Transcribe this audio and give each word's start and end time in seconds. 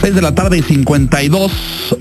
6 0.00 0.14
de 0.14 0.22
la 0.22 0.34
tarde 0.34 0.58
y 0.58 0.62
52. 0.62 1.52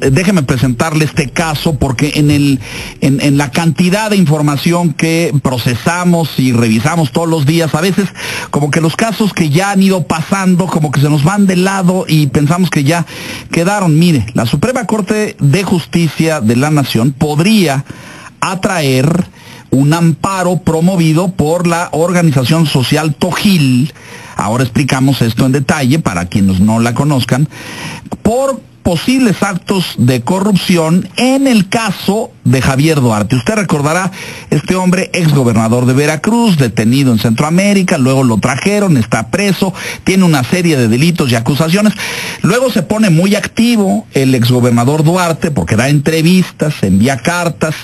Eh, 0.01 0.09
Déjeme 0.11 0.43
presentarle 0.43 1.05
este 1.05 1.29
caso 1.29 1.75
porque 1.75 2.13
en, 2.15 2.31
el, 2.31 2.59
en, 3.01 3.21
en 3.21 3.37
la 3.37 3.51
cantidad 3.51 4.09
de 4.09 4.17
información 4.17 4.93
que 4.93 5.33
procesamos 5.41 6.39
y 6.39 6.51
revisamos 6.51 7.11
todos 7.11 7.29
los 7.29 7.45
días, 7.45 7.73
a 7.75 7.81
veces 7.81 8.09
como 8.51 8.71
que 8.71 8.81
los 8.81 8.95
casos 8.95 9.33
que 9.33 9.49
ya 9.49 9.71
han 9.71 9.81
ido 9.81 10.03
pasando, 10.03 10.67
como 10.67 10.91
que 10.91 11.01
se 11.01 11.09
nos 11.09 11.23
van 11.23 11.45
de 11.45 11.55
lado 11.55 12.05
y 12.07 12.27
pensamos 12.27 12.69
que 12.69 12.83
ya 12.83 13.05
quedaron. 13.51 13.97
Mire, 13.97 14.25
la 14.33 14.45
Suprema 14.45 14.85
Corte 14.85 15.35
de 15.39 15.63
Justicia 15.63 16.41
de 16.41 16.55
la 16.55 16.71
Nación 16.71 17.11
podría 17.11 17.85
atraer 18.41 19.25
un 19.73 19.93
amparo 19.93 20.57
promovido 20.57 21.29
por 21.29 21.65
la 21.67 21.89
organización 21.93 22.67
social 22.67 23.15
Tojil. 23.15 23.91
Ahora 24.35 24.63
explicamos 24.63 25.21
esto 25.21 25.45
en 25.45 25.51
detalle 25.51 25.99
para 25.99 26.25
quienes 26.25 26.59
no 26.59 26.79
la 26.79 26.93
conozcan. 26.93 27.47
Por 28.21 28.59
posibles 28.83 29.41
actos 29.41 29.95
de 29.97 30.21
corrupción 30.21 31.07
en 31.15 31.47
el 31.47 31.69
caso 31.69 32.31
de 32.43 32.61
Javier 32.61 32.99
Duarte. 32.99 33.35
Usted 33.35 33.55
recordará, 33.55 34.11
este 34.49 34.75
hombre, 34.75 35.09
exgobernador 35.13 35.85
de 35.85 35.93
Veracruz, 35.93 36.57
detenido 36.57 37.11
en 37.11 37.19
Centroamérica, 37.19 37.97
luego 37.97 38.23
lo 38.23 38.37
trajeron, 38.37 38.97
está 38.97 39.27
preso, 39.27 39.73
tiene 40.03 40.23
una 40.25 40.43
serie 40.43 40.77
de 40.77 40.87
delitos 40.87 41.31
y 41.31 41.35
acusaciones. 41.35 41.93
Luego 42.41 42.71
se 42.71 42.83
pone 42.83 43.09
muy 43.09 43.35
activo 43.35 44.07
el 44.13 44.35
exgobernador 44.35 45.03
Duarte 45.03 45.51
porque 45.51 45.75
da 45.75 45.89
entrevistas, 45.89 46.75
envía 46.81 47.17
cartas, 47.17 47.75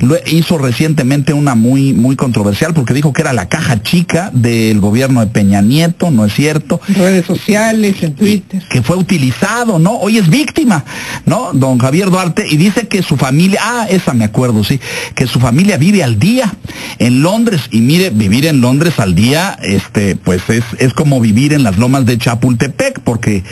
lo 0.00 0.16
hizo 0.26 0.58
recientemente 0.58 1.32
una 1.32 1.54
muy, 1.54 1.92
muy 1.94 2.16
controversial 2.16 2.74
porque 2.74 2.94
dijo 2.94 3.12
que 3.12 3.22
era 3.22 3.32
la 3.32 3.48
caja 3.48 3.82
chica 3.82 4.30
del 4.32 4.80
gobierno 4.80 5.20
de 5.20 5.26
Peña 5.28 5.62
Nieto, 5.62 6.10
no 6.10 6.24
es 6.24 6.34
cierto. 6.34 6.80
Redes 6.88 7.26
sociales, 7.26 8.02
en 8.02 8.14
Twitter. 8.14 8.62
Que 8.68 8.82
fue 8.82 8.96
utilizado, 8.96 9.78
¿no? 9.78 9.92
Hoy 9.98 10.18
es 10.18 10.28
víctima, 10.28 10.84
¿no? 11.26 11.50
Don 11.52 11.78
Javier 11.78 12.10
Duarte, 12.10 12.44
y 12.48 12.56
dice 12.56 12.88
que 12.88 13.02
su 13.02 13.16
familia, 13.16 13.60
ah, 13.62 13.86
me 14.14 14.24
acuerdo, 14.24 14.64
sí, 14.64 14.80
que 15.14 15.26
su 15.26 15.40
familia 15.40 15.76
vive 15.76 16.02
al 16.02 16.18
día 16.18 16.52
en 16.98 17.22
Londres, 17.22 17.62
y 17.70 17.80
mire, 17.80 18.10
vivir 18.10 18.46
en 18.46 18.60
Londres 18.60 18.98
al 18.98 19.14
día, 19.14 19.58
este, 19.62 20.16
pues 20.16 20.42
es, 20.48 20.64
es 20.78 20.92
como 20.92 21.20
vivir 21.20 21.52
en 21.52 21.62
las 21.62 21.78
lomas 21.78 22.06
de 22.06 22.18
Chapultepec, 22.18 23.00
porque 23.00 23.44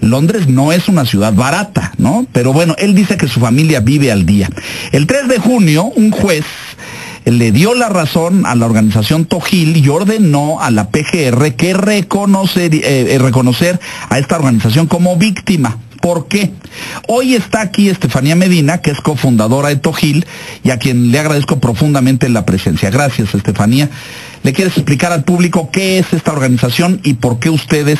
Londres 0.00 0.48
no 0.48 0.72
es 0.72 0.88
una 0.88 1.04
ciudad 1.04 1.32
barata, 1.32 1.92
¿no? 1.98 2.26
Pero 2.32 2.52
bueno, 2.52 2.74
él 2.78 2.94
dice 2.94 3.16
que 3.16 3.28
su 3.28 3.40
familia 3.40 3.80
vive 3.80 4.10
al 4.10 4.26
día. 4.26 4.48
El 4.92 5.06
3 5.06 5.28
de 5.28 5.38
junio, 5.38 5.84
un 5.84 6.10
juez 6.10 6.44
le 7.24 7.52
dio 7.52 7.74
la 7.74 7.88
razón 7.88 8.46
a 8.46 8.54
la 8.54 8.66
organización 8.66 9.26
Tojil 9.26 9.76
y 9.76 9.88
ordenó 9.88 10.60
a 10.60 10.70
la 10.70 10.90
PGR 10.90 11.54
que 11.54 11.74
reconocer, 11.74 12.70
eh, 12.74 13.18
reconocer 13.20 13.78
a 14.08 14.18
esta 14.18 14.36
organización 14.36 14.86
como 14.86 15.16
víctima. 15.16 15.78
¿Por 16.00 16.28
qué? 16.28 16.52
Hoy 17.08 17.34
está 17.34 17.60
aquí 17.60 17.88
Estefanía 17.88 18.34
Medina, 18.34 18.78
que 18.78 18.90
es 18.90 19.00
cofundadora 19.00 19.68
de 19.68 19.76
Tojil 19.76 20.26
y 20.64 20.70
a 20.70 20.78
quien 20.78 21.12
le 21.12 21.18
agradezco 21.18 21.60
profundamente 21.60 22.28
la 22.28 22.46
presencia. 22.46 22.90
Gracias, 22.90 23.34
Estefanía. 23.34 23.90
¿Le 24.42 24.52
quieres 24.54 24.76
explicar 24.76 25.12
al 25.12 25.24
público 25.24 25.70
qué 25.70 25.98
es 25.98 26.12
esta 26.12 26.32
organización 26.32 27.00
y 27.04 27.14
por 27.14 27.38
qué 27.38 27.50
ustedes 27.50 27.98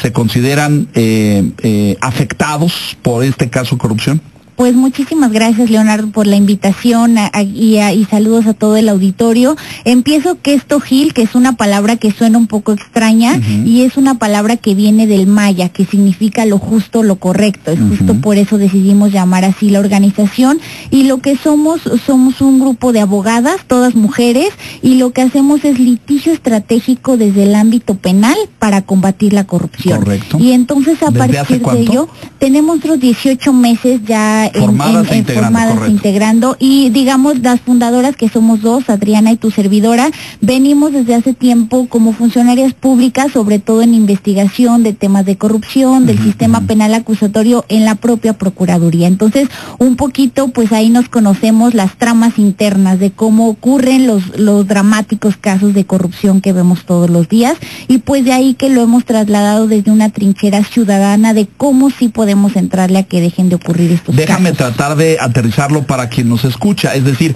se 0.00 0.12
consideran 0.12 0.88
eh, 0.94 1.50
eh, 1.62 1.96
afectados 2.00 2.96
por 3.02 3.24
este 3.24 3.48
caso 3.48 3.76
de 3.76 3.80
corrupción? 3.80 4.20
Pues 4.58 4.74
muchísimas 4.74 5.30
gracias, 5.30 5.70
Leonardo, 5.70 6.08
por 6.08 6.26
la 6.26 6.34
invitación 6.34 7.16
a, 7.16 7.30
a, 7.32 7.44
y, 7.44 7.78
a, 7.78 7.92
y, 7.92 8.04
saludos 8.06 8.48
a 8.48 8.54
todo 8.54 8.76
el 8.76 8.88
auditorio. 8.88 9.56
Empiezo 9.84 10.42
que 10.42 10.52
esto 10.52 10.80
Gil, 10.80 11.14
que 11.14 11.22
es 11.22 11.36
una 11.36 11.52
palabra 11.52 11.94
que 11.94 12.10
suena 12.10 12.38
un 12.38 12.48
poco 12.48 12.72
extraña 12.72 13.34
uh 13.34 13.40
-huh. 13.40 13.66
y 13.68 13.82
es 13.82 13.96
una 13.96 14.18
palabra 14.18 14.56
que 14.56 14.74
viene 14.74 15.06
del 15.06 15.28
maya, 15.28 15.68
que 15.68 15.84
significa 15.84 16.44
lo 16.44 16.58
justo, 16.58 17.04
lo 17.04 17.20
correcto. 17.20 17.70
Es 17.70 17.78
uh 17.78 17.84
-huh. 17.84 17.98
justo 17.98 18.14
por 18.20 18.36
eso 18.36 18.58
decidimos 18.58 19.12
llamar 19.12 19.44
así 19.44 19.70
la 19.70 19.78
organización. 19.78 20.58
Y 20.90 21.04
lo 21.04 21.18
que 21.18 21.36
somos, 21.36 21.82
somos 22.04 22.40
un 22.40 22.58
grupo 22.58 22.92
de 22.92 22.98
abogadas, 22.98 23.58
todas 23.64 23.94
mujeres, 23.94 24.48
y 24.82 24.96
lo 24.96 25.12
que 25.12 25.22
hacemos 25.22 25.64
es 25.64 25.78
litigio 25.78 26.32
estratégico 26.32 27.16
desde 27.16 27.44
el 27.44 27.54
ámbito 27.54 27.94
penal 27.94 28.36
para 28.58 28.82
combatir 28.82 29.34
la 29.34 29.44
corrupción. 29.44 30.00
Correcto. 30.00 30.36
Y 30.40 30.50
entonces 30.50 31.00
a 31.04 31.12
partir 31.12 31.60
de 31.60 31.80
ello, 31.80 32.08
tenemos 32.40 32.78
otros 32.78 32.98
18 32.98 33.52
meses 33.52 34.00
ya 34.04 34.47
formadas, 34.52 35.06
en, 35.08 35.12
en, 35.12 35.18
integrando, 35.18 35.58
formadas 35.58 35.90
integrando 35.90 36.56
y 36.58 36.90
digamos 36.90 37.38
las 37.40 37.60
fundadoras 37.60 38.16
que 38.16 38.28
somos 38.28 38.60
dos, 38.60 38.88
Adriana 38.90 39.32
y 39.32 39.36
tu 39.36 39.50
servidora, 39.50 40.10
venimos 40.40 40.92
desde 40.92 41.14
hace 41.14 41.34
tiempo 41.34 41.86
como 41.88 42.12
funcionarias 42.12 42.74
públicas, 42.74 43.32
sobre 43.32 43.58
todo 43.58 43.82
en 43.82 43.94
investigación 43.94 44.82
de 44.82 44.92
temas 44.92 45.24
de 45.24 45.36
corrupción, 45.36 46.06
del 46.06 46.16
uh 46.16 46.20
-huh, 46.20 46.24
sistema 46.24 46.58
uh 46.58 46.62
-huh. 46.62 46.66
penal 46.66 46.94
acusatorio 46.94 47.64
en 47.68 47.84
la 47.84 47.94
propia 47.94 48.32
Procuraduría. 48.32 49.08
Entonces, 49.08 49.48
un 49.78 49.96
poquito, 49.96 50.48
pues 50.48 50.72
ahí 50.72 50.90
nos 50.90 51.08
conocemos 51.08 51.74
las 51.74 51.96
tramas 51.96 52.38
internas 52.38 52.98
de 52.98 53.10
cómo 53.10 53.48
ocurren 53.48 54.06
los, 54.06 54.38
los 54.38 54.66
dramáticos 54.66 55.36
casos 55.36 55.74
de 55.74 55.84
corrupción 55.84 56.40
que 56.40 56.52
vemos 56.52 56.84
todos 56.84 57.10
los 57.10 57.28
días 57.28 57.56
y 57.88 57.98
pues 57.98 58.24
de 58.24 58.32
ahí 58.32 58.54
que 58.54 58.68
lo 58.68 58.82
hemos 58.82 59.04
trasladado 59.04 59.66
desde 59.66 59.90
una 59.90 60.10
trinchera 60.10 60.62
ciudadana 60.64 61.34
de 61.34 61.46
cómo 61.56 61.90
sí 61.90 62.08
podemos 62.08 62.56
entrarle 62.56 62.98
a 62.98 63.02
que 63.02 63.20
dejen 63.20 63.48
de 63.48 63.56
ocurrir 63.56 63.92
estos 63.92 64.14
Déjame 64.16 64.37
Déjame 64.38 64.56
tratar 64.56 64.96
de 64.96 65.16
aterrizarlo 65.18 65.82
para 65.82 66.08
quien 66.08 66.28
nos 66.28 66.44
escucha. 66.44 66.94
Es 66.94 67.02
decir, 67.02 67.34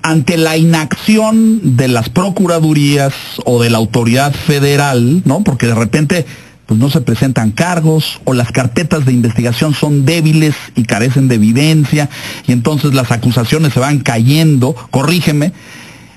ante 0.00 0.38
la 0.38 0.56
inacción 0.56 1.76
de 1.76 1.88
las 1.88 2.08
procuradurías 2.08 3.12
o 3.44 3.62
de 3.62 3.68
la 3.68 3.76
autoridad 3.76 4.32
federal, 4.32 5.20
¿no? 5.26 5.44
Porque 5.44 5.66
de 5.66 5.74
repente 5.74 6.24
pues 6.64 6.80
no 6.80 6.88
se 6.88 7.02
presentan 7.02 7.50
cargos 7.50 8.22
o 8.24 8.32
las 8.32 8.50
carpetas 8.50 9.04
de 9.04 9.12
investigación 9.12 9.74
son 9.74 10.06
débiles 10.06 10.54
y 10.74 10.84
carecen 10.84 11.28
de 11.28 11.34
evidencia 11.34 12.08
y 12.46 12.52
entonces 12.52 12.94
las 12.94 13.12
acusaciones 13.12 13.74
se 13.74 13.80
van 13.80 13.98
cayendo, 13.98 14.74
corrígeme, 14.90 15.52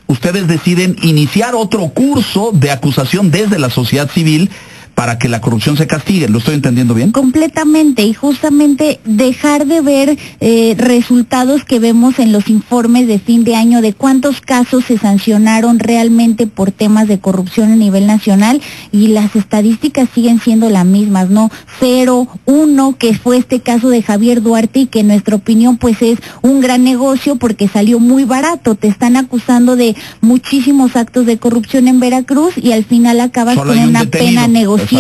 ustedes 0.08 0.48
deciden 0.48 0.96
iniciar 1.02 1.56
otro 1.56 1.90
curso 1.90 2.52
de 2.54 2.72
acusación 2.72 3.32
desde 3.32 3.60
la 3.60 3.70
sociedad 3.70 4.10
civil 4.10 4.50
para 4.96 5.18
que 5.18 5.30
la 5.30 5.42
corrupción 5.42 5.78
se 5.78 5.88
castigue. 5.88 6.28
¿Lo 6.30 6.40
estoy 6.40 6.56
entendiendo 6.56 6.94
bien? 6.94 7.12
Completamente, 7.12 8.04
y 8.04 8.14
justamente 8.14 9.00
dejar 9.06 9.66
de 9.66 9.82
ver 9.82 10.18
eh, 10.40 10.76
resultados 10.78 11.64
que 11.66 11.80
vemos 11.80 12.20
en 12.20 12.32
los 12.32 12.50
informes 12.50 13.08
de 13.08 13.20
fin 13.20 13.44
de 13.44 13.56
año 13.56 13.82
de 13.82 13.94
cuántos 13.94 14.42
casos 14.42 14.86
se 14.86 14.98
sancionaron 14.98 15.80
realmente 15.80 16.48
por 16.48 16.72
temas 16.72 17.08
de 17.08 17.20
corrupción 17.20 17.72
a 17.72 17.76
nivel 17.76 18.06
nacional 18.06 18.62
y 18.92 19.08
las 19.08 19.36
estadísticas 19.36 20.10
siguen 20.14 20.40
siendo 20.40 20.70
las 20.70 20.86
mismas, 20.86 21.30
¿no? 21.30 21.50
Cero, 21.80 22.28
uno, 22.46 22.96
que 22.98 23.14
fue 23.14 23.38
este 23.38 23.62
caso 23.62 23.90
de 23.90 24.04
Javier 24.04 24.42
Duarte 24.42 24.82
y 24.82 24.86
que 24.88 25.00
en 25.00 25.08
nuestra 25.08 25.36
opinión 25.36 25.78
pues 25.78 26.02
es 26.02 26.20
un 26.42 26.62
gran 26.62 26.84
negocio 26.84 27.38
porque 27.38 27.68
salió 27.68 28.00
muy 28.00 28.24
barato. 28.24 28.76
Te 28.76 28.88
están 28.88 29.16
acusando 29.16 29.76
de 29.76 29.96
muchísimos 30.22 30.96
actos 30.96 31.26
de 31.26 31.38
corrupción 31.38 31.88
en 31.88 32.00
Veracruz 32.00 32.54
y 32.58 32.72
al 32.74 32.84
final 32.84 33.20
acabas 33.20 33.56
Solo 33.56 33.72
con 33.74 33.80
un 33.82 33.90
una 33.90 34.06
detenido. 34.06 34.30
pena 34.30 34.48
negociada 34.48 34.91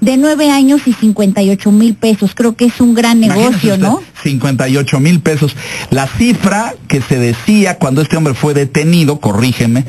de 0.00 0.16
nueve 0.16 0.50
años 0.50 0.82
y 0.86 0.92
58 0.92 1.72
mil 1.72 1.94
pesos. 1.94 2.32
Creo 2.34 2.54
que 2.54 2.66
es 2.66 2.80
un 2.80 2.94
gran 2.94 3.20
negocio, 3.20 3.76
¿no? 3.78 4.02
58 4.22 5.00
mil 5.00 5.20
pesos. 5.20 5.56
La 5.90 6.06
cifra 6.06 6.74
que 6.88 7.00
se 7.00 7.18
decía 7.18 7.78
cuando 7.78 8.02
este 8.02 8.16
hombre 8.16 8.34
fue 8.34 8.54
detenido, 8.54 9.20
corrígeme, 9.20 9.84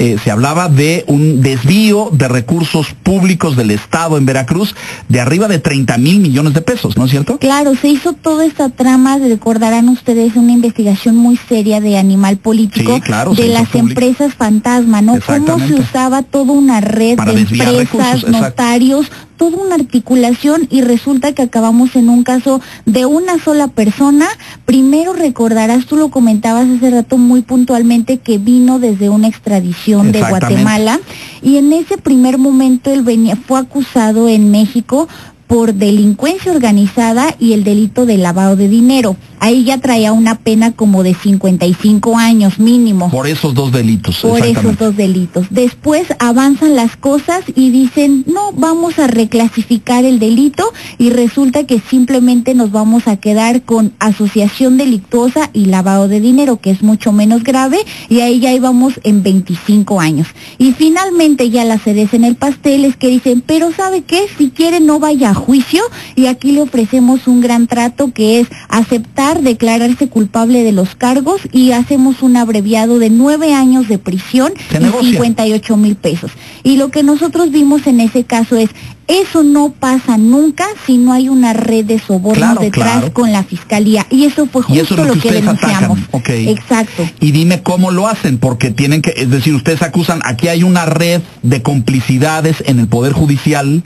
eh, 0.00 0.16
se 0.24 0.30
hablaba 0.30 0.70
de 0.70 1.04
un 1.08 1.42
desvío 1.42 2.08
de 2.10 2.26
recursos 2.26 2.94
públicos 3.02 3.54
del 3.54 3.70
Estado 3.70 4.16
en 4.16 4.24
Veracruz 4.24 4.74
de 5.10 5.20
arriba 5.20 5.46
de 5.46 5.58
30 5.58 5.98
mil 5.98 6.20
millones 6.20 6.54
de 6.54 6.62
pesos, 6.62 6.96
¿no 6.96 7.04
es 7.04 7.10
cierto? 7.10 7.36
Claro, 7.36 7.74
se 7.74 7.88
hizo 7.88 8.14
toda 8.14 8.46
esta 8.46 8.70
trama, 8.70 9.18
recordarán 9.18 9.90
ustedes, 9.90 10.36
una 10.36 10.52
investigación 10.52 11.16
muy 11.16 11.36
seria 11.36 11.82
de 11.82 11.98
animal 11.98 12.38
político 12.38 12.94
sí, 12.94 13.00
claro, 13.02 13.34
de 13.34 13.48
las 13.48 13.68
público. 13.68 13.88
empresas 13.90 14.32
fantasma, 14.32 15.02
¿no? 15.02 15.18
Cómo 15.20 15.58
se 15.58 15.74
usaba 15.74 16.22
toda 16.22 16.54
una 16.54 16.80
red 16.80 17.16
Para 17.16 17.34
de 17.34 17.42
empresas, 17.42 17.76
recursos, 17.76 18.30
notarios, 18.30 19.12
toda 19.40 19.56
una 19.56 19.76
articulación 19.76 20.68
y 20.70 20.82
resulta 20.82 21.32
que 21.32 21.40
acabamos 21.40 21.96
en 21.96 22.10
un 22.10 22.24
caso 22.24 22.60
de 22.84 23.06
una 23.06 23.42
sola 23.42 23.68
persona. 23.68 24.26
Primero 24.66 25.14
recordarás, 25.14 25.86
tú 25.86 25.96
lo 25.96 26.10
comentabas 26.10 26.68
hace 26.68 26.90
rato 26.90 27.16
muy 27.16 27.40
puntualmente, 27.40 28.18
que 28.18 28.36
vino 28.36 28.78
desde 28.78 29.08
una 29.08 29.28
extradición 29.28 30.12
de 30.12 30.20
Guatemala 30.20 31.00
y 31.40 31.56
en 31.56 31.72
ese 31.72 31.96
primer 31.96 32.36
momento 32.36 32.90
él 32.90 33.00
venía, 33.00 33.34
fue 33.34 33.58
acusado 33.58 34.28
en 34.28 34.50
México 34.50 35.08
por 35.46 35.72
delincuencia 35.72 36.52
organizada 36.52 37.34
y 37.38 37.54
el 37.54 37.64
delito 37.64 38.04
de 38.04 38.18
lavado 38.18 38.56
de 38.56 38.68
dinero. 38.68 39.16
Ahí 39.40 39.64
ya 39.64 39.78
traía 39.78 40.12
una 40.12 40.36
pena 40.36 40.72
como 40.72 41.02
de 41.02 41.14
55 41.14 42.16
años 42.16 42.58
mínimo. 42.58 43.10
Por 43.10 43.26
esos 43.26 43.54
dos 43.54 43.72
delitos. 43.72 44.18
Por 44.18 44.44
esos 44.44 44.78
dos 44.78 44.96
delitos. 44.96 45.46
Después 45.50 46.06
avanzan 46.18 46.76
las 46.76 46.96
cosas 46.96 47.44
y 47.54 47.70
dicen, 47.70 48.24
no, 48.26 48.52
vamos 48.52 48.98
a 48.98 49.06
reclasificar 49.06 50.04
el 50.04 50.18
delito 50.18 50.72
y 50.98 51.10
resulta 51.10 51.64
que 51.64 51.80
simplemente 51.80 52.54
nos 52.54 52.70
vamos 52.70 53.08
a 53.08 53.16
quedar 53.16 53.62
con 53.62 53.92
asociación 53.98 54.76
delictuosa 54.76 55.50
y 55.52 55.66
lavado 55.66 56.08
de 56.08 56.20
dinero, 56.20 56.60
que 56.60 56.70
es 56.70 56.82
mucho 56.82 57.12
menos 57.12 57.42
grave, 57.42 57.78
y 58.08 58.20
ahí 58.20 58.40
ya 58.40 58.52
íbamos 58.52 59.00
en 59.02 59.22
25 59.22 60.00
años. 60.00 60.28
Y 60.58 60.72
finalmente 60.72 61.50
ya 61.50 61.64
la 61.64 61.78
cereza 61.78 62.16
en 62.16 62.24
el 62.24 62.36
pastel 62.36 62.84
es 62.84 62.96
que 62.96 63.08
dicen, 63.08 63.42
pero 63.44 63.72
¿sabe 63.72 64.02
qué? 64.02 64.26
Si 64.36 64.50
quiere 64.50 64.80
no 64.80 64.98
vaya 64.98 65.30
a 65.30 65.34
juicio 65.34 65.82
y 66.16 66.26
aquí 66.26 66.52
le 66.52 66.62
ofrecemos 66.62 67.26
un 67.26 67.40
gran 67.40 67.66
trato 67.66 68.12
que 68.12 68.40
es 68.40 68.48
aceptar, 68.68 69.29
declararse 69.38 70.08
culpable 70.08 70.64
de 70.64 70.72
los 70.72 70.96
cargos 70.96 71.40
y 71.52 71.70
hacemos 71.70 72.22
un 72.22 72.36
abreviado 72.36 72.98
de 72.98 73.10
nueve 73.10 73.54
años 73.54 73.86
de 73.86 73.98
prisión 73.98 74.52
y 75.00 75.12
58 75.12 75.76
mil 75.76 75.94
pesos. 75.94 76.32
Y 76.64 76.76
lo 76.76 76.90
que 76.90 77.04
nosotros 77.04 77.52
vimos 77.52 77.86
en 77.86 78.00
ese 78.00 78.24
caso 78.24 78.56
es, 78.56 78.70
eso 79.06 79.42
no 79.42 79.72
pasa 79.72 80.18
nunca 80.18 80.66
si 80.86 80.96
no 80.96 81.12
hay 81.12 81.28
una 81.28 81.52
red 81.52 81.84
de 81.84 81.98
soborno 81.98 82.54
detrás 82.54 83.10
con 83.10 83.32
la 83.32 83.42
fiscalía. 83.42 84.06
Y 84.10 84.24
eso 84.24 84.46
fue 84.46 84.62
justo 84.62 85.04
lo, 85.04 85.18
que, 85.18 85.32
denunciamos. 85.32 85.98
Exacto. 86.28 87.08
Y 87.20 87.32
dime 87.32 87.62
cómo 87.62 87.90
lo 87.90 88.06
hacen, 88.06 88.38
porque 88.38 88.70
tienen 88.70 89.02
que, 89.02 89.12
es 89.16 89.30
decir, 89.30 89.54
ustedes 89.54 89.82
acusan, 89.82 90.20
aquí 90.24 90.48
hay 90.48 90.62
una 90.62 90.86
red 90.86 91.22
de 91.42 91.62
complicidades 91.62 92.62
en 92.66 92.78
el 92.78 92.86
Poder 92.86 93.12
Judicial 93.12 93.82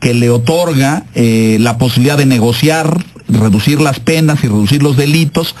que 0.00 0.14
le 0.14 0.30
otorga 0.30 1.04
eh, 1.14 1.58
la 1.60 1.78
posibilidad 1.78 2.16
de 2.16 2.26
negociar 2.26 3.04
reducir 3.28 3.80
las 3.80 4.00
penas 4.00 4.42
y 4.42 4.48
reducir 4.48 4.82
los 4.82 4.96
delitos, 4.96 5.54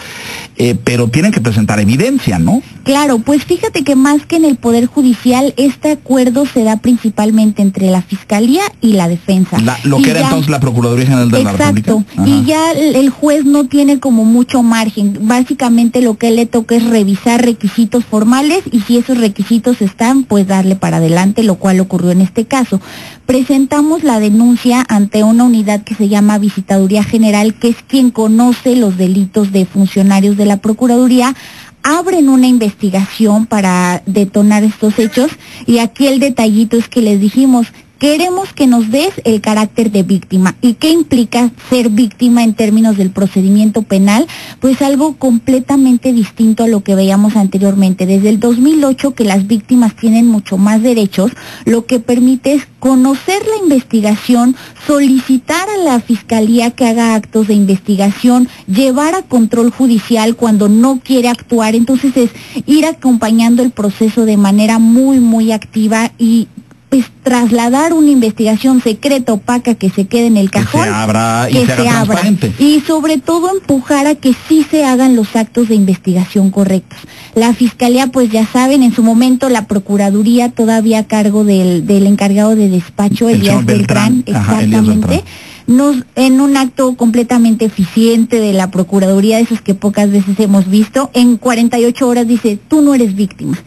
eh, 0.56 0.76
pero 0.82 1.08
tienen 1.08 1.32
que 1.32 1.40
presentar 1.40 1.78
evidencia, 1.80 2.38
¿no? 2.38 2.62
Claro, 2.84 3.18
pues 3.18 3.44
fíjate 3.44 3.84
que 3.84 3.96
más 3.96 4.24
que 4.26 4.36
en 4.36 4.44
el 4.44 4.56
Poder 4.56 4.86
Judicial, 4.86 5.52
este 5.56 5.92
acuerdo 5.92 6.46
se 6.46 6.64
da 6.64 6.78
principalmente 6.78 7.62
entre 7.62 7.90
la 7.90 8.02
Fiscalía 8.02 8.62
y 8.80 8.94
la 8.94 9.08
Defensa. 9.08 9.58
lo 9.84 9.98
que 9.98 10.10
era 10.10 10.20
entonces 10.20 10.50
la 10.50 10.60
Procuraduría 10.60 11.06
General 11.06 11.30
de 11.30 11.44
la 11.44 11.52
República. 11.52 11.92
Exacto, 11.92 12.24
y 12.26 12.44
ya 12.44 12.72
el 12.72 13.10
juez 13.10 13.44
no 13.44 13.64
tiene 13.64 14.00
como 14.00 14.24
mucho 14.24 14.62
margen. 14.62 15.18
Básicamente 15.22 16.00
lo 16.00 16.16
que 16.16 16.30
le 16.30 16.46
toca 16.46 16.76
es 16.76 16.84
revisar 16.84 17.44
requisitos 17.44 18.04
formales 18.04 18.62
y 18.72 18.80
si 18.80 18.96
esos 18.96 19.18
requisitos 19.18 19.82
están, 19.82 20.24
pues 20.24 20.46
darle 20.46 20.76
para 20.76 20.96
adelante, 20.96 21.42
lo 21.42 21.56
cual 21.56 21.80
ocurrió 21.80 22.10
en 22.10 22.22
este 22.22 22.46
caso. 22.46 22.80
Presentamos 23.28 24.04
la 24.04 24.20
denuncia 24.20 24.82
ante 24.88 25.22
una 25.22 25.44
unidad 25.44 25.84
que 25.84 25.94
se 25.94 26.08
llama 26.08 26.38
Visitaduría 26.38 27.04
General 27.04 27.52
que 27.52 27.68
es 27.68 27.76
quien 27.86 28.10
conoce 28.10 28.74
los 28.74 28.96
delitos 28.96 29.52
de 29.52 29.66
funcionarios 29.66 30.38
de 30.38 30.46
la 30.46 30.56
Procuraduría, 30.56 31.36
abren 31.82 32.30
una 32.30 32.46
investigación 32.46 33.44
para 33.44 34.02
detonar 34.06 34.64
estos 34.64 34.98
hechos. 34.98 35.30
Y 35.66 35.80
aquí 35.80 36.06
el 36.06 36.20
detallito 36.20 36.78
es 36.78 36.88
que 36.88 37.02
les 37.02 37.20
dijimos, 37.20 37.66
Queremos 37.98 38.52
que 38.52 38.68
nos 38.68 38.92
des 38.92 39.10
el 39.24 39.40
carácter 39.40 39.90
de 39.90 40.04
víctima. 40.04 40.54
¿Y 40.62 40.74
qué 40.74 40.90
implica 40.90 41.50
ser 41.68 41.88
víctima 41.90 42.44
en 42.44 42.54
términos 42.54 42.96
del 42.96 43.10
procedimiento 43.10 43.82
penal? 43.82 44.28
Pues 44.60 44.82
algo 44.82 45.16
completamente 45.16 46.12
distinto 46.12 46.62
a 46.62 46.68
lo 46.68 46.84
que 46.84 46.94
veíamos 46.94 47.34
anteriormente. 47.34 48.06
Desde 48.06 48.28
el 48.28 48.38
2008 48.38 49.14
que 49.14 49.24
las 49.24 49.48
víctimas 49.48 49.96
tienen 49.96 50.28
mucho 50.28 50.58
más 50.58 50.80
derechos, 50.80 51.32
lo 51.64 51.86
que 51.86 51.98
permite 51.98 52.52
es 52.52 52.68
conocer 52.78 53.42
la 53.44 53.64
investigación, 53.64 54.54
solicitar 54.86 55.68
a 55.68 55.82
la 55.82 55.98
fiscalía 55.98 56.70
que 56.70 56.86
haga 56.86 57.16
actos 57.16 57.48
de 57.48 57.54
investigación, 57.54 58.48
llevar 58.68 59.16
a 59.16 59.22
control 59.22 59.72
judicial 59.72 60.36
cuando 60.36 60.68
no 60.68 61.00
quiere 61.02 61.28
actuar. 61.28 61.74
Entonces 61.74 62.16
es 62.16 62.30
ir 62.64 62.86
acompañando 62.86 63.64
el 63.64 63.72
proceso 63.72 64.24
de 64.24 64.36
manera 64.36 64.78
muy, 64.78 65.18
muy 65.18 65.50
activa 65.50 66.12
y 66.16 66.46
pues 66.88 67.04
trasladar 67.22 67.92
una 67.92 68.10
investigación 68.10 68.80
secreta 68.80 69.34
opaca 69.34 69.74
que 69.74 69.90
se 69.90 70.06
quede 70.06 70.26
en 70.26 70.38
el 70.38 70.50
cajón, 70.50 70.80
que 70.80 70.88
se 70.88 70.94
abra 70.94 71.48
y 71.50 71.66
se, 71.66 71.88
abra 71.88 72.22
y 72.58 72.80
sobre 72.80 73.18
todo 73.18 73.50
empujar 73.50 74.06
a 74.06 74.14
que 74.14 74.34
sí 74.48 74.64
se 74.70 74.84
hagan 74.84 75.14
los 75.14 75.36
actos 75.36 75.68
de 75.68 75.74
investigación 75.74 76.50
correctos. 76.50 76.98
La 77.34 77.52
fiscalía, 77.52 78.06
pues 78.06 78.30
ya 78.30 78.46
saben, 78.46 78.82
en 78.82 78.94
su 78.94 79.02
momento 79.02 79.50
la 79.50 79.66
procuraduría 79.66 80.50
todavía 80.50 81.00
a 81.00 81.06
cargo 81.06 81.44
del, 81.44 81.86
del 81.86 82.06
encargado 82.06 82.56
de 82.56 82.70
despacho, 82.70 83.28
Elías 83.28 83.64
Beltrán, 83.66 84.22
exactamente. 84.26 85.24
Nos, 85.66 85.96
en 86.16 86.40
un 86.40 86.56
acto 86.56 86.94
completamente 86.94 87.66
eficiente 87.66 88.40
de 88.40 88.54
la 88.54 88.70
Procuraduría, 88.70 89.36
de 89.36 89.42
esos 89.42 89.60
que 89.60 89.74
pocas 89.74 90.10
veces 90.10 90.40
hemos 90.40 90.66
visto, 90.70 91.10
en 91.12 91.36
48 91.36 92.08
horas 92.08 92.26
dice, 92.26 92.58
tú 92.68 92.80
no 92.80 92.94
eres 92.94 93.14
víctima. 93.14 93.58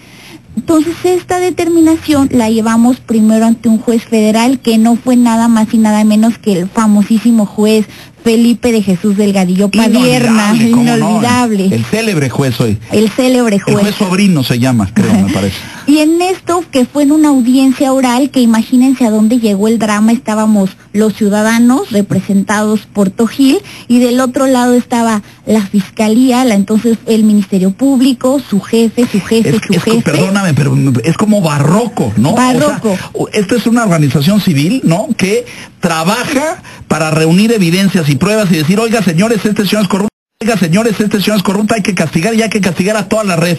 Entonces 0.56 0.96
esta 1.04 1.40
determinación 1.40 2.28
la 2.32 2.50
llevamos 2.50 3.00
primero 3.00 3.46
ante 3.46 3.70
un 3.70 3.80
juez 3.80 4.04
federal 4.04 4.60
que 4.60 4.78
no 4.78 4.96
fue 4.96 5.16
nada 5.16 5.48
más 5.48 5.74
y 5.74 5.78
nada 5.78 6.04
menos 6.04 6.38
que 6.38 6.54
el 6.54 6.68
famosísimo 6.68 7.46
juez 7.46 7.88
Felipe 8.24 8.72
de 8.72 8.82
Jesús 8.82 9.18
Delgadillo 9.18 9.70
Padierna, 9.70 10.56
inolvidable. 10.56 11.70
El 11.72 11.86
célebre 11.86 12.30
juez 12.30 12.60
hoy. 12.60 12.78
El 12.92 13.10
célebre 13.10 13.60
juez. 13.60 13.76
El 13.76 13.82
juez 13.82 13.96
sobrino 13.96 14.44
se 14.44 14.60
llama, 14.60 14.90
creo, 14.94 15.14
me 15.14 15.32
parece. 15.32 15.58
Y 15.88 15.98
en 15.98 16.22
esto, 16.22 16.64
que 16.72 16.86
fue 16.86 17.04
en 17.04 17.12
una 17.12 17.30
audiencia 17.30 17.92
oral, 17.92 18.30
que 18.30 18.40
imagínense 18.40 19.04
a 19.04 19.10
dónde 19.10 19.40
llegó 19.40 19.68
el 19.68 19.80
drama, 19.80 20.12
estábamos 20.14 20.70
los 20.94 21.16
ciudadanos 21.16 21.92
representados 21.92 22.82
por 22.82 23.10
Tojil 23.10 23.58
y 23.88 24.00
del 24.00 24.20
otro 24.20 24.48
lado 24.48 24.74
estaba 24.74 25.22
la 25.46 25.62
fiscalía, 25.66 26.46
la 26.46 26.56
entonces 26.56 26.98
el 27.08 27.24
Ministerio 27.24 27.72
Público, 27.72 28.40
su 28.40 28.62
jefe, 28.62 29.08
su 29.12 29.20
jefe, 29.22 29.54
su 29.54 29.74
jefe. 29.80 30.02
Perdóname, 30.02 30.54
pero 30.54 30.78
es 31.04 31.18
como 31.18 31.42
barroco, 31.42 32.14
¿no? 32.16 32.36
Barroco. 32.36 32.98
esta 33.34 33.56
es 33.56 33.68
una 33.68 33.84
organización 33.84 34.40
civil, 34.40 34.82
¿no? 34.84 35.08
Que 35.18 35.46
trabaja 35.80 36.62
para 36.88 37.12
reunir 37.12 37.52
evidencias 37.52 38.10
y 38.12 38.18
pruebas 38.18 38.52
y 38.52 38.58
decir, 38.58 38.78
oiga 38.78 39.02
señores, 39.02 39.46
este 39.46 39.66
señor 39.66 39.84
es 39.84 39.88
corrupto, 39.88 40.14
oiga 40.42 40.58
señores, 40.58 41.00
este 41.00 41.22
señor 41.22 41.38
es 41.38 41.44
corrupto, 41.44 41.76
hay 41.76 41.82
que 41.82 41.96
castigar 41.96 42.34
y 42.36 42.42
hay 42.42 42.50
que 42.50 42.60
castigar 42.60 42.98
a 42.98 43.08
toda 43.08 43.24
la 43.24 43.38
red. 43.38 43.58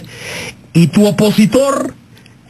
Y 0.75 0.89
tu 0.89 1.07
opositor 1.07 1.95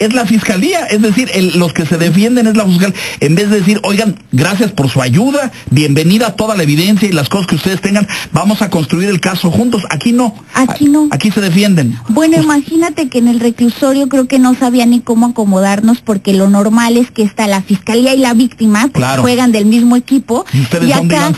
es 0.05 0.13
la 0.15 0.27
fiscalía, 0.27 0.87
es 0.87 1.01
decir, 1.01 1.31
los 1.55 1.73
que 1.73 1.87
se 1.87 1.97
defienden 1.97 2.47
es 2.47 2.57
la 2.57 2.67
fiscalía. 2.67 2.97
En 3.21 3.35
vez 3.35 3.51
de 3.51 3.61
decir, 3.61 3.81
oigan, 3.85 4.17
gracias 4.33 4.73
por 4.73 4.89
su 4.89 5.01
ayuda, 5.01 5.53
bienvenida 5.71 6.29
a 6.29 6.33
toda 6.35 6.57
la 6.57 6.65
evidencia 6.65 7.09
y 7.09 7.13
las 7.13 7.29
cosas 7.29 7.47
que 7.47 7.55
ustedes 7.55 7.81
tengan, 7.81 8.09
vamos 8.33 8.63
a 8.63 8.71
construir 8.71 9.09
el 9.09 9.21
caso 9.21 9.51
juntos. 9.51 9.85
Aquí 9.91 10.13
no. 10.13 10.35
Aquí 10.55 10.87
no. 10.87 11.09
Aquí 11.11 11.31
se 11.31 11.41
defienden. 11.41 11.97
Bueno, 12.09 12.35
pues 12.35 12.45
imagínate 12.45 13.09
que 13.09 13.19
en 13.19 13.29
el 13.29 13.39
reclusorio 13.39 14.09
creo 14.09 14.27
que 14.27 14.39
no 14.39 14.55
sabía 14.55 14.87
ni 14.87 15.01
cómo 15.01 15.27
acomodarnos 15.27 16.01
porque 16.01 16.35
lo 16.35 16.51
normal 16.51 16.97
es 16.97 17.11
que 17.11 17.23
está 17.23 17.47
la 17.47 17.63
fiscalía 17.63 18.15
y 18.15 18.19
la 18.19 18.35
víctima, 18.35 18.89
que 18.89 19.03
juegan 19.19 19.53
del 19.53 19.67
mismo 19.67 19.97
equipo. 19.97 20.45
Y 20.53 20.63
ustedes 20.63 20.89
y 20.89 20.93
acá, 20.93 21.33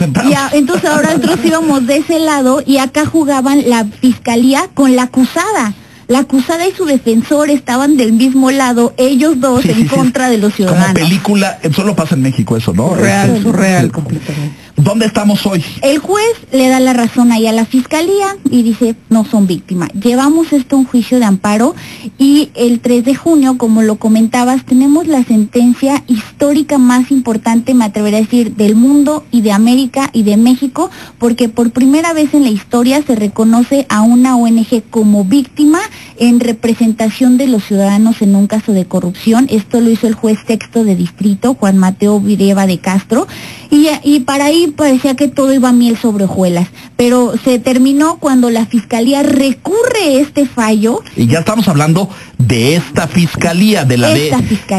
entonces 0.53 0.89
ahora 0.89 1.15
nosotros 1.15 1.39
íbamos 1.45 1.87
de 1.87 1.99
ese 1.99 2.19
lado 2.19 2.63
y 2.65 2.79
acá 2.79 3.05
jugaban 3.05 3.69
la 3.69 3.85
fiscalía 4.01 4.69
con 4.75 4.97
la 4.97 5.05
acusada. 5.05 5.75
La 6.09 6.21
acusada 6.21 6.67
y 6.67 6.73
su 6.73 6.85
defensor 6.85 7.51
estaban 7.51 7.97
del 7.97 8.13
mismo 8.13 8.51
lado, 8.51 8.95
ellos 8.97 9.41
dos 9.41 9.65
en 9.65 9.89
contra 9.89 10.29
de 10.29 10.39
los 10.39 10.55
ciudadanos. 10.55 10.87
Como 10.87 10.95
película, 10.95 11.59
solo 11.75 11.97
pasa 11.97 12.15
en 12.15 12.23
México 12.23 12.57
eso, 12.57 12.73
¿no? 12.73 12.95
Real, 12.95 13.41
surreal, 13.43 13.91
completamente. 13.91 14.64
¿Dónde 14.85 15.07
estamos 15.07 15.47
hoy? 15.47 15.65
El 15.81 15.99
juez 15.99 16.37
le 16.53 16.69
da 16.69 16.79
la 16.79 16.93
razón 16.93 17.33
ahí 17.33 17.47
a 17.47 17.53
la 17.53 17.65
fiscalía 17.65 18.37
y 18.51 18.63
dice 18.63 18.95
no 19.09 19.25
son 19.25 19.47
víctimas. 19.47 19.89
Llevamos 19.95 20.53
esto 20.53 20.77
a 20.77 20.79
un 20.79 20.85
juicio 20.85 21.19
de 21.19 21.25
amparo 21.25 21.75
y 22.19 22.51
el 22.55 22.81
3 22.81 23.03
de 23.03 23.15
junio, 23.15 23.57
como 23.57 23.81
lo 23.81 23.97
comentabas, 23.97 24.67
tenemos 24.67 25.07
la 25.07 25.25
sentencia 25.25 26.05
histórica 26.07 26.77
más 26.77 27.11
importante, 27.11 27.73
me 27.73 27.87
atrevería 27.87 28.19
a 28.19 28.23
decir, 28.23 28.57
del 28.57 28.77
mundo 28.77 29.25
y 29.31 29.41
de 29.41 29.53
América 29.53 30.11
y 30.13 30.23
de 30.23 30.37
México, 30.37 30.91
porque 31.17 31.49
por 31.49 31.71
primera 31.71 32.13
vez 32.13 32.35
en 32.35 32.43
la 32.43 32.51
historia 32.51 33.03
se 33.07 33.15
reconoce 33.15 33.87
a 33.89 34.03
una 34.03 34.37
ONG 34.37 34.83
como 34.91 35.25
víctima 35.25 35.81
en 36.19 36.41
representación 36.41 37.37
de 37.37 37.47
los 37.47 37.65
ciudadanos 37.65 38.23
en 38.23 38.35
un 38.35 38.47
caso 38.47 38.73
de 38.73 38.85
corrupción. 38.87 39.47
Esto 39.51 39.81
lo 39.81 39.91
hizo 39.91 40.07
el 40.07 40.15
juez 40.15 40.39
sexto 40.47 40.85
de 40.85 40.97
distrito, 40.97 41.55
Juan 41.55 41.79
Mateo 41.79 42.21
Vireva 42.21 42.67
de 42.67 42.79
Castro, 42.79 43.27
y, 43.71 43.89
y 44.03 44.21
para 44.21 44.47
ahí 44.47 44.73
parecía 44.77 45.15
que 45.17 45.29
todo 45.29 45.53
iba 45.53 45.73
miel 45.73 45.97
sobre 45.97 46.25
hojuelas, 46.25 46.69
pero 46.97 47.35
se 47.45 47.59
terminó 47.59 48.19
cuando 48.19 48.51
la 48.51 48.67
fiscalía 48.67 49.23
recurre 49.23 50.21
este 50.21 50.47
fallo. 50.47 51.01
Y 51.17 51.27
ya 51.27 51.41
estamos 51.41 51.69
hablando 51.69 52.09
de 52.39 52.77
esta 52.77 53.07
fiscalía, 53.09 53.85
de 53.85 53.99
la 53.99 54.11
de 54.11 54.31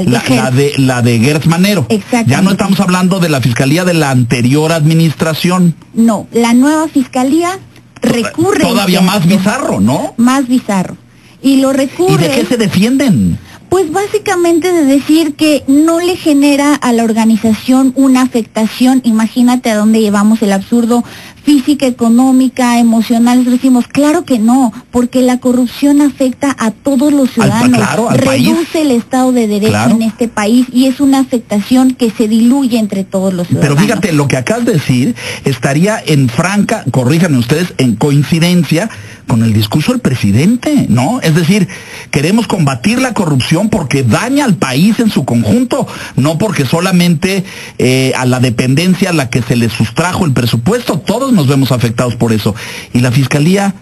la, 0.06 0.52
de 0.52 0.74
la 0.78 1.02
de 1.02 1.20
Gertz 1.20 1.48
Manero. 1.48 1.88
Ya 2.28 2.42
no 2.42 2.52
estamos 2.52 2.80
hablando 2.80 3.20
de 3.20 3.30
la 3.30 3.42
fiscalía 3.42 3.86
de 3.86 3.94
la 3.94 4.12
anterior 4.12 4.72
administración. 4.72 5.76
No, 5.94 6.28
la 6.32 6.54
nueva 6.54 6.88
fiscalía 6.88 7.60
recurre. 8.02 8.62
Todavía 8.62 9.02
más 9.02 9.26
bizarro, 9.28 9.80
¿no? 9.80 10.14
Más 10.18 10.48
bizarro. 10.48 10.98
Y 11.46 11.58
lo 11.58 11.74
recurre. 11.74 12.26
¿Y 12.26 12.28
de 12.28 12.36
qué 12.36 12.46
se 12.46 12.58
defienden? 12.58 13.38
Pues 13.70 13.92
básicamente 13.92 14.72
de 14.72 14.84
decir 14.84 15.36
que 15.36 15.64
no 15.68 16.00
le 16.00 16.16
genera 16.16 16.74
a 16.74 16.92
la 16.92 17.04
organización 17.04 17.94
una 17.96 18.22
afectación, 18.22 19.02
imagínate 19.04 19.70
a 19.70 19.76
dónde 19.76 20.02
llevamos 20.02 20.42
el 20.42 20.54
absurdo 20.54 21.04
física, 21.46 21.86
económica, 21.86 22.80
emocional, 22.80 23.46
decimos, 23.46 23.88
claro 23.88 24.26
que 24.26 24.40
no, 24.40 24.74
porque 24.90 25.22
la 25.22 25.40
corrupción 25.40 26.02
afecta 26.02 26.56
a 26.58 26.72
todos 26.72 27.14
los 27.14 27.30
ciudadanos, 27.30 27.80
reduce 28.18 28.82
el 28.82 28.92
Estado 28.92 29.32
de 29.32 29.48
Derecho 29.48 29.92
en 29.92 30.02
este 30.02 30.28
país 30.28 30.66
y 30.74 30.88
es 30.88 31.00
una 31.00 31.20
afectación 31.20 31.94
que 31.94 32.10
se 32.10 32.28
diluye 32.28 32.80
entre 32.80 33.04
todos 33.04 33.32
los 33.32 33.48
ciudadanos. 33.48 33.78
Pero 33.78 33.88
fíjate, 33.88 34.12
lo 34.14 34.28
que 34.28 34.38
acabas 34.38 34.66
de 34.66 34.74
decir 34.74 35.16
estaría 35.44 36.02
en 36.04 36.30
franca, 36.30 36.84
corríjanme 36.90 37.38
ustedes, 37.38 37.76
en 37.78 37.96
coincidencia 37.96 38.90
con 39.28 39.44
el 39.44 39.54
discurso 39.54 39.92
del 39.92 40.02
presidente, 40.02 40.86
¿no? 40.90 41.20
Es 41.22 41.36
decir, 41.36 41.68
queremos 42.12 42.48
combatir 42.48 43.00
la 43.00 43.14
corrupción 43.14 43.70
porque 43.70 44.04
daña 44.04 44.46
al 44.46 44.56
país 44.56 45.00
en 45.00 45.10
su 45.10 45.26
conjunto, 45.26 45.88
no 46.16 46.38
porque 46.38 46.66
solamente 46.66 47.44
eh, 47.78 48.14
a 48.16 48.26
la 48.26 48.40
dependencia 48.40 49.10
a 49.10 49.14
la 49.14 49.30
que 49.30 49.42
se 49.42 49.56
le 49.56 49.70
sustrajo 49.70 50.26
el 50.26 50.34
presupuesto, 50.34 51.00
todos 51.00 51.34
nos 51.36 51.48
vemos 51.48 51.72
afectados 51.72 52.16
por 52.16 52.34
eso. 52.34 52.56
Y 52.94 53.00
la 53.00 53.12
fiscalía 53.12 53.76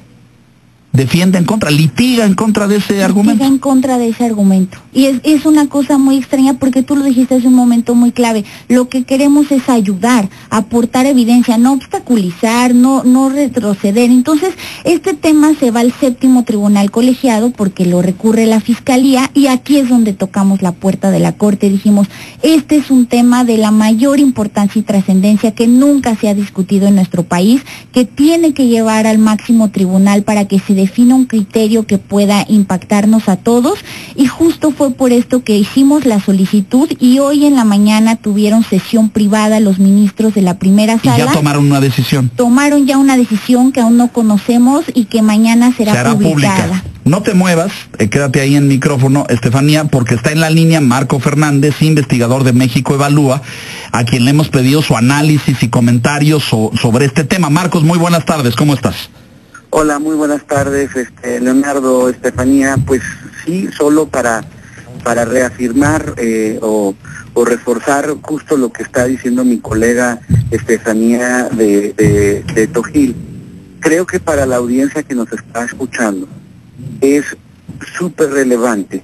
defiende 0.94 1.40
en 1.40 1.46
contra, 1.46 1.72
litiga 1.72 2.24
en 2.26 2.36
contra 2.36 2.68
de 2.68 2.78
ese 2.78 3.04
argumento. 3.04 3.34
Litiga 3.34 3.48
en 3.48 3.58
contra 3.58 3.98
de 3.98 4.10
ese 4.10 4.24
argumento. 4.26 4.78
Y 4.94 5.06
es, 5.06 5.20
es 5.24 5.46
una 5.48 5.68
cosa 5.68 5.98
muy 5.98 6.18
extraña 6.18 6.54
porque 6.54 6.84
tú 6.84 6.96
lo 6.96 7.04
dijiste 7.04 7.34
hace 7.34 7.48
un 7.48 7.56
momento 7.56 7.96
muy 7.96 8.12
clave. 8.12 8.46
Lo 8.70 8.90
que 8.90 9.04
queremos 9.04 9.52
es 9.52 9.70
ayudar, 9.70 10.30
aportar 10.52 11.08
evidencia, 11.08 11.58
no 11.58 11.74
obstaculizar, 11.74 12.76
no, 12.76 13.04
no 13.04 13.30
retroceder. 13.30 14.12
Entonces, 14.12 14.54
este 14.84 15.16
tema 15.16 15.56
se 15.60 15.72
va 15.72 15.80
al 15.80 15.92
séptimo 15.94 16.44
tribunal 16.44 16.92
colegiado 16.92 17.50
porque 17.50 17.88
lo 17.88 18.04
recurre 18.04 18.46
la 18.46 18.60
fiscalía 18.60 19.32
y 19.34 19.48
aquí 19.48 19.78
es 19.78 19.90
donde 19.90 20.14
tocamos 20.14 20.62
la 20.62 20.74
puerta 20.74 21.10
de 21.10 21.20
la 21.20 21.32
corte. 21.32 21.72
Dijimos, 21.72 22.08
este 22.44 22.76
es 22.76 22.92
un 22.92 23.08
tema 23.08 23.44
de 23.44 23.58
la 23.58 23.72
mayor 23.72 24.20
importancia 24.20 24.80
y 24.80 24.84
trascendencia 24.84 25.56
que 25.56 25.66
nunca 25.66 26.16
se 26.16 26.30
ha 26.30 26.36
discutido 26.36 26.88
en 26.88 26.96
nuestro 26.96 27.24
país, 27.24 27.64
que 27.92 28.06
tiene 28.06 28.54
que 28.54 28.68
llevar 28.68 29.08
al 29.08 29.18
máximo 29.18 29.72
tribunal 29.72 30.22
para 30.22 30.46
que 30.46 30.60
se 30.60 30.83
defina 30.84 31.16
un 31.16 31.26
criterio 31.26 31.88
que 31.88 31.98
pueda 31.98 32.46
impactarnos 32.50 33.30
a 33.30 33.38
todos 33.38 33.80
y 34.16 34.28
justo 34.28 34.72
fue 34.72 34.92
por 34.92 35.14
esto 35.14 35.42
que 35.42 35.56
hicimos 35.58 36.06
la 36.06 36.20
solicitud 36.20 36.90
y 37.00 37.20
hoy 37.20 37.46
en 37.46 37.56
la 37.56 37.64
mañana 37.64 38.18
tuvieron 38.18 38.66
sesión 38.66 39.10
privada 39.10 39.62
los 39.62 39.80
ministros 39.80 40.34
de 40.34 40.42
la 40.42 40.60
primera 40.60 41.00
sala. 41.00 41.24
Y 41.24 41.28
ya 41.28 41.32
tomaron 41.32 41.66
una 41.66 41.80
decisión. 41.80 42.30
Tomaron 42.36 42.86
ya 42.86 42.98
una 42.98 43.16
decisión 43.16 43.72
que 43.72 43.80
aún 43.80 43.96
no 43.96 44.10
conocemos 44.10 44.84
y 44.94 45.06
que 45.06 45.22
mañana 45.22 45.74
será, 45.76 46.14
publicada. 46.14 46.84
No 47.06 47.22
te 47.22 47.34
muevas, 47.34 47.72
eh, 47.98 48.10
quédate 48.10 48.42
ahí 48.42 48.56
en 48.56 48.68
micrófono, 48.68 49.26
Estefanía, 49.30 49.86
porque 49.86 50.16
está 50.16 50.32
en 50.32 50.42
la 50.42 50.50
línea 50.50 50.82
Marco 50.82 51.20
Fernández, 51.20 51.82
investigador 51.82 52.44
de 52.44 52.52
México 52.52 52.94
Evalúa, 52.94 53.42
a 53.92 54.04
quien 54.04 54.26
le 54.26 54.32
hemos 54.32 54.50
pedido 54.50 54.82
su 54.82 54.98
análisis 54.98 55.64
y 55.64 55.70
comentarios 55.70 56.44
sobre 56.44 57.06
este 57.06 57.24
tema. 57.24 57.50
Marcos, 57.50 57.84
muy 57.84 57.98
buenas 57.98 58.26
tardes, 58.26 58.56
¿cómo 58.56 58.74
estás? 58.74 58.96
Hola, 59.76 59.98
muy 59.98 60.16
buenas 60.16 60.46
tardes, 60.46 60.96
este, 60.96 61.40
Leonardo, 61.40 62.08
Estefanía. 62.08 62.78
Pues 62.86 63.02
sí, 63.44 63.68
solo 63.76 64.08
para, 64.08 64.44
para 65.04 65.26
reafirmar 65.26 66.14
eh, 66.18 66.60
o, 66.62 66.94
reforzar 67.44 68.14
justo 68.22 68.56
lo 68.56 68.72
que 68.72 68.84
está 68.84 69.06
diciendo 69.06 69.44
mi 69.44 69.58
colega 69.58 70.20
Estefanía 70.52 71.50
de, 71.50 71.94
de. 71.94 73.16
Creo 73.80 74.06
que 74.06 74.20
para 74.20 74.46
la 74.46 74.58
audiencia 74.58 75.02
que 75.02 75.16
nos 75.16 75.34
está 75.34 75.66
escuchando 75.66 76.28
es 77.02 77.36
súper 77.98 78.30
relevante 78.30 79.04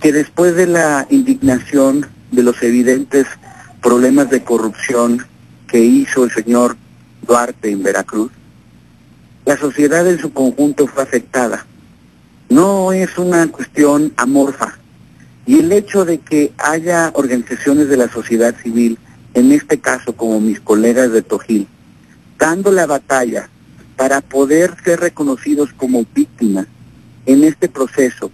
que 0.00 0.10
después 0.10 0.56
de 0.56 0.68
la 0.68 1.06
indignación 1.10 2.06
de 2.32 2.44
los 2.44 2.62
evidentes 2.62 3.26
problemas 3.82 4.30
de 4.30 4.42
corrupción 4.42 5.26
que 5.66 5.80
hizo 5.80 6.24
el 6.24 6.30
señor 6.30 6.78
Duarte 7.26 7.70
en 7.70 7.82
Veracruz, 7.82 8.32
la 9.48 9.56
sociedad 9.56 10.06
en 10.06 10.18
su 10.18 10.30
conjunto 10.34 10.86
fue 10.86 11.02
afectada. 11.02 11.64
No 12.50 12.92
es 12.92 13.16
una 13.16 13.46
cuestión 13.46 14.12
amorfa. 14.18 14.76
Y 15.46 15.60
el 15.60 15.72
hecho 15.72 16.04
de 16.04 16.18
que 16.18 16.52
haya 16.58 17.10
organizaciones 17.14 17.88
de 17.88 17.96
la 17.96 18.10
sociedad 18.10 18.54
civil, 18.62 18.98
en 19.32 19.52
este 19.52 19.78
caso 19.78 20.12
como 20.12 20.38
mis 20.38 20.60
colegas 20.60 21.12
de 21.12 21.22
Tojil, 21.22 21.66
dando 22.38 22.70
la 22.72 22.84
batalla 22.84 23.48
para 23.96 24.20
poder 24.20 24.76
ser 24.84 25.00
reconocidos 25.00 25.72
como 25.72 26.04
víctimas 26.14 26.66
en 27.24 27.42
este 27.42 27.70
proceso, 27.70 28.30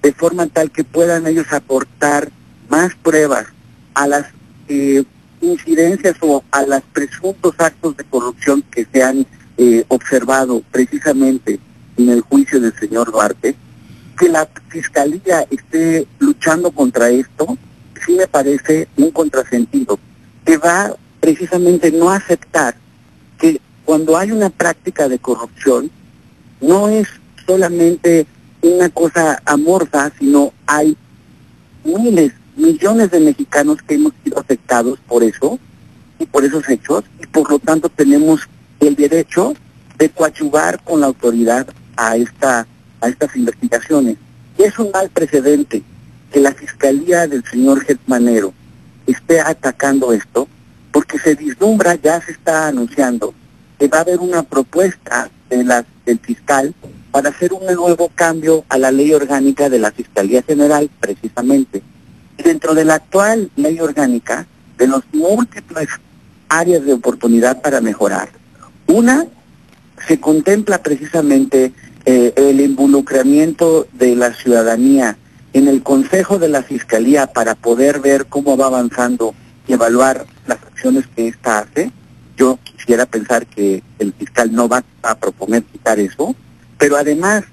de 0.00 0.14
forma 0.14 0.46
tal 0.46 0.70
que 0.70 0.84
puedan 0.84 1.26
ellos 1.26 1.52
aportar 1.52 2.30
más 2.70 2.94
pruebas 2.94 3.44
a 3.92 4.06
las 4.06 4.24
eh, 4.68 5.04
incidencias 5.42 6.16
o 6.22 6.42
a 6.50 6.62
los 6.62 6.80
presuntos 6.94 7.54
actos 7.58 7.94
de 7.98 8.04
corrupción 8.04 8.64
que 8.70 8.86
se 8.90 9.02
han 9.02 9.26
eh, 9.58 9.84
observado 9.88 10.62
precisamente 10.70 11.58
en 11.96 12.08
el 12.08 12.20
juicio 12.20 12.60
del 12.60 12.74
señor 12.78 13.10
Duarte, 13.10 13.54
que 14.18 14.28
la 14.28 14.48
fiscalía 14.68 15.46
esté 15.50 16.06
luchando 16.18 16.70
contra 16.70 17.10
esto, 17.10 17.56
sí 18.04 18.12
me 18.12 18.26
parece 18.26 18.88
un 18.96 19.10
contrasentido, 19.10 19.98
que 20.44 20.56
va 20.58 20.94
precisamente 21.20 21.90
no 21.90 22.10
aceptar 22.10 22.76
que 23.38 23.60
cuando 23.84 24.16
hay 24.16 24.32
una 24.32 24.50
práctica 24.50 25.08
de 25.08 25.18
corrupción, 25.18 25.90
no 26.60 26.88
es 26.88 27.08
solamente 27.46 28.26
una 28.62 28.88
cosa 28.88 29.40
amorfa, 29.44 30.10
sino 30.18 30.52
hay 30.66 30.96
miles, 31.84 32.32
millones 32.56 33.10
de 33.10 33.20
mexicanos 33.20 33.78
que 33.82 33.94
hemos 33.94 34.12
sido 34.24 34.38
afectados 34.38 34.98
por 35.06 35.22
eso 35.22 35.58
y 36.18 36.26
por 36.26 36.44
esos 36.44 36.68
hechos, 36.68 37.04
y 37.22 37.26
por 37.26 37.50
lo 37.50 37.58
tanto 37.58 37.88
tenemos 37.88 38.48
el 38.80 38.94
derecho 38.94 39.54
de 39.98 40.10
coachugar 40.10 40.82
con 40.82 41.00
la 41.00 41.06
autoridad 41.06 41.66
a 41.96 42.16
esta 42.16 42.66
a 43.00 43.08
estas 43.08 43.36
investigaciones. 43.36 44.16
Es 44.58 44.78
un 44.78 44.90
mal 44.90 45.10
precedente 45.10 45.82
que 46.32 46.40
la 46.40 46.52
Fiscalía 46.52 47.26
del 47.26 47.44
señor 47.44 47.84
Getmanero 47.84 48.52
esté 49.06 49.40
atacando 49.40 50.12
esto, 50.12 50.48
porque 50.92 51.18
se 51.18 51.34
vislumbra, 51.34 51.94
ya 51.94 52.20
se 52.20 52.32
está 52.32 52.68
anunciando, 52.68 53.34
que 53.78 53.88
va 53.88 53.98
a 53.98 54.00
haber 54.00 54.18
una 54.18 54.42
propuesta 54.42 55.30
del 55.48 55.70
fiscal 56.22 56.74
para 57.10 57.30
hacer 57.30 57.52
un 57.52 57.64
nuevo 57.66 58.10
cambio 58.14 58.64
a 58.68 58.78
la 58.78 58.90
ley 58.90 59.12
orgánica 59.12 59.68
de 59.68 59.78
la 59.78 59.92
Fiscalía 59.92 60.42
General, 60.42 60.90
precisamente. 61.00 61.82
Dentro 62.42 62.74
de 62.74 62.84
la 62.84 62.94
actual 62.94 63.50
ley 63.56 63.78
orgánica, 63.80 64.46
de 64.76 64.86
los 64.86 65.02
múltiples 65.12 65.88
áreas 66.48 66.84
de 66.84 66.92
oportunidad 66.92 67.60
para 67.62 67.80
mejorar, 67.80 68.28
una, 68.86 69.26
se 70.06 70.20
contempla 70.20 70.82
precisamente 70.82 71.72
eh, 72.04 72.32
el 72.36 72.60
involucramiento 72.60 73.86
de 73.92 74.14
la 74.14 74.32
ciudadanía 74.32 75.16
en 75.52 75.68
el 75.68 75.82
Consejo 75.82 76.38
de 76.38 76.48
la 76.48 76.62
Fiscalía 76.62 77.26
para 77.26 77.54
poder 77.54 78.00
ver 78.00 78.26
cómo 78.26 78.56
va 78.56 78.66
avanzando 78.66 79.34
y 79.66 79.72
evaluar 79.72 80.26
las 80.46 80.58
acciones 80.62 81.06
que 81.14 81.28
ésta 81.28 81.58
hace. 81.58 81.90
Yo 82.36 82.58
quisiera 82.62 83.06
pensar 83.06 83.46
que 83.46 83.82
el 83.98 84.12
fiscal 84.12 84.52
no 84.52 84.68
va 84.68 84.84
a 85.02 85.14
proponer 85.16 85.64
quitar 85.64 85.98
eso, 85.98 86.36
pero 86.78 86.96
además 86.96 87.44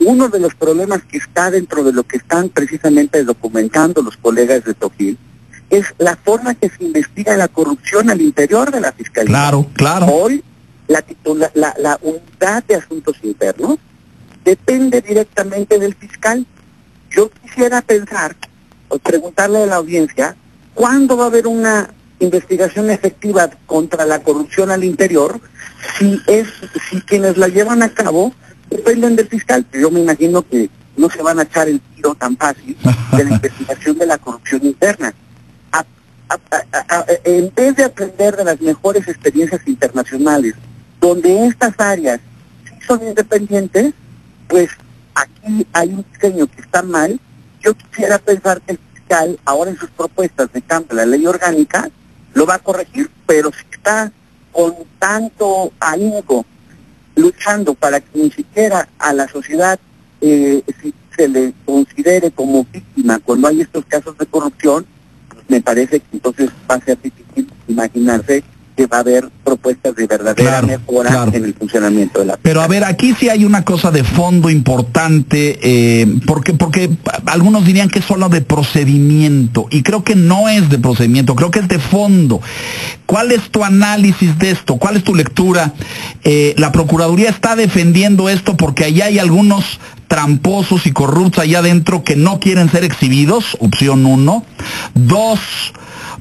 uno 0.00 0.28
de 0.28 0.40
los 0.40 0.54
problemas 0.54 1.02
que 1.04 1.18
está 1.18 1.50
dentro 1.50 1.84
de 1.84 1.92
lo 1.92 2.04
que 2.04 2.16
están 2.16 2.48
precisamente 2.48 3.22
documentando 3.22 4.02
los 4.02 4.16
colegas 4.16 4.64
de 4.64 4.74
Tojil 4.74 5.18
es 5.68 5.94
la 5.98 6.16
forma 6.16 6.54
que 6.54 6.68
se 6.68 6.82
investiga 6.84 7.36
la 7.36 7.48
corrupción 7.48 8.10
al 8.10 8.20
interior 8.20 8.72
de 8.72 8.80
la 8.80 8.92
Fiscalía. 8.92 9.28
Claro, 9.28 9.66
claro. 9.74 10.06
Hoy 10.06 10.42
la, 10.90 11.04
la, 11.54 11.74
la, 11.78 11.98
unidad 12.02 12.64
de 12.64 12.74
asuntos 12.74 13.16
internos 13.22 13.78
depende 14.44 15.00
directamente 15.00 15.78
del 15.78 15.94
fiscal. 15.94 16.44
Yo 17.10 17.30
quisiera 17.30 17.80
pensar 17.80 18.34
o 18.88 18.98
preguntarle 18.98 19.62
a 19.62 19.66
la 19.66 19.76
audiencia, 19.76 20.34
¿cuándo 20.74 21.16
va 21.16 21.24
a 21.24 21.26
haber 21.28 21.46
una 21.46 21.90
investigación 22.18 22.90
efectiva 22.90 23.48
contra 23.66 24.04
la 24.04 24.20
corrupción 24.22 24.70
al 24.70 24.82
interior 24.82 25.40
si 25.96 26.20
es 26.26 26.48
si 26.90 27.00
quienes 27.02 27.36
la 27.36 27.48
llevan 27.48 27.82
a 27.82 27.90
cabo 27.90 28.34
dependen 28.68 29.14
del 29.14 29.28
fiscal? 29.28 29.64
Yo 29.72 29.90
me 29.92 30.00
imagino 30.00 30.42
que 30.42 30.70
no 30.96 31.08
se 31.08 31.22
van 31.22 31.38
a 31.38 31.42
echar 31.42 31.68
el 31.68 31.80
tiro 31.80 32.16
tan 32.16 32.36
fácil 32.36 32.76
de 33.16 33.24
la 33.24 33.30
investigación 33.36 33.96
de 33.96 34.06
la 34.06 34.18
corrupción 34.18 34.64
interna. 34.64 35.14
en 37.24 37.52
vez 37.54 37.76
de 37.76 37.84
aprender 37.84 38.36
de 38.36 38.44
las 38.44 38.60
mejores 38.60 39.06
experiencias 39.06 39.60
internacionales 39.66 40.54
donde 41.00 41.46
estas 41.46 41.74
áreas 41.78 42.20
son 42.86 43.06
independientes, 43.06 43.94
pues 44.48 44.68
aquí 45.14 45.66
hay 45.72 45.88
un 45.88 46.04
diseño 46.12 46.46
que 46.46 46.60
está 46.60 46.82
mal. 46.82 47.18
Yo 47.60 47.74
quisiera 47.74 48.18
pensar 48.18 48.60
que 48.60 48.72
el 48.72 48.78
fiscal, 48.94 49.38
ahora 49.44 49.70
en 49.70 49.78
sus 49.78 49.90
propuestas 49.90 50.52
de 50.52 50.62
cambio 50.62 50.96
de 50.96 51.06
la 51.06 51.06
ley 51.06 51.26
orgánica, 51.26 51.90
lo 52.34 52.46
va 52.46 52.56
a 52.56 52.58
corregir, 52.58 53.10
pero 53.26 53.50
si 53.52 53.64
está 53.72 54.12
con 54.52 54.74
tanto 54.98 55.72
ahínco 55.80 56.44
luchando 57.16 57.74
para 57.74 58.00
que 58.00 58.18
ni 58.18 58.30
siquiera 58.30 58.88
a 58.98 59.12
la 59.12 59.28
sociedad 59.28 59.78
eh, 60.20 60.62
se 61.16 61.28
le 61.28 61.52
considere 61.64 62.30
como 62.30 62.64
víctima 62.64 63.18
cuando 63.18 63.48
hay 63.48 63.60
estos 63.60 63.84
casos 63.86 64.16
de 64.18 64.26
corrupción, 64.26 64.86
pues 65.28 65.44
me 65.48 65.60
parece 65.60 66.00
que 66.00 66.06
entonces 66.12 66.50
va 66.70 66.76
a 66.76 66.80
ser 66.80 67.00
difícil 67.00 67.50
imaginarse 67.68 68.42
que 68.80 68.86
va 68.86 68.96
a 68.96 69.00
haber 69.00 69.28
propuestas 69.44 69.94
de 69.94 70.06
verdadera 70.06 70.34
Claro, 70.34 70.66
mejora 70.66 71.10
claro. 71.10 71.32
en 71.34 71.44
el 71.44 71.52
funcionamiento 71.52 72.20
de 72.20 72.24
la 72.24 72.38
Pero 72.40 72.62
a 72.62 72.66
ver, 72.66 72.82
aquí 72.84 73.14
sí 73.18 73.28
hay 73.28 73.44
una 73.44 73.62
cosa 73.62 73.90
de 73.90 74.04
fondo 74.04 74.48
importante, 74.48 75.58
eh, 75.62 76.06
porque, 76.26 76.54
porque 76.54 76.88
algunos 77.26 77.66
dirían 77.66 77.90
que 77.90 77.98
es 77.98 78.06
solo 78.06 78.30
de 78.30 78.40
procedimiento, 78.40 79.66
y 79.70 79.82
creo 79.82 80.02
que 80.02 80.14
no 80.14 80.48
es 80.48 80.70
de 80.70 80.78
procedimiento, 80.78 81.34
creo 81.34 81.50
que 81.50 81.58
es 81.58 81.68
de 81.68 81.78
fondo. 81.78 82.40
¿Cuál 83.04 83.32
es 83.32 83.50
tu 83.50 83.64
análisis 83.64 84.38
de 84.38 84.52
esto? 84.52 84.76
¿Cuál 84.76 84.96
es 84.96 85.04
tu 85.04 85.14
lectura? 85.14 85.74
Eh, 86.24 86.54
la 86.56 86.72
Procuraduría 86.72 87.28
está 87.28 87.56
defendiendo 87.56 88.30
esto 88.30 88.56
porque 88.56 88.84
allá 88.84 89.06
hay 89.06 89.18
algunos 89.18 89.78
tramposos 90.08 90.86
y 90.86 90.92
corruptos 90.92 91.44
allá 91.44 91.58
adentro 91.58 92.02
que 92.02 92.16
no 92.16 92.40
quieren 92.40 92.70
ser 92.70 92.84
exhibidos, 92.84 93.58
opción 93.60 94.06
uno. 94.06 94.42
Dos, 94.94 95.38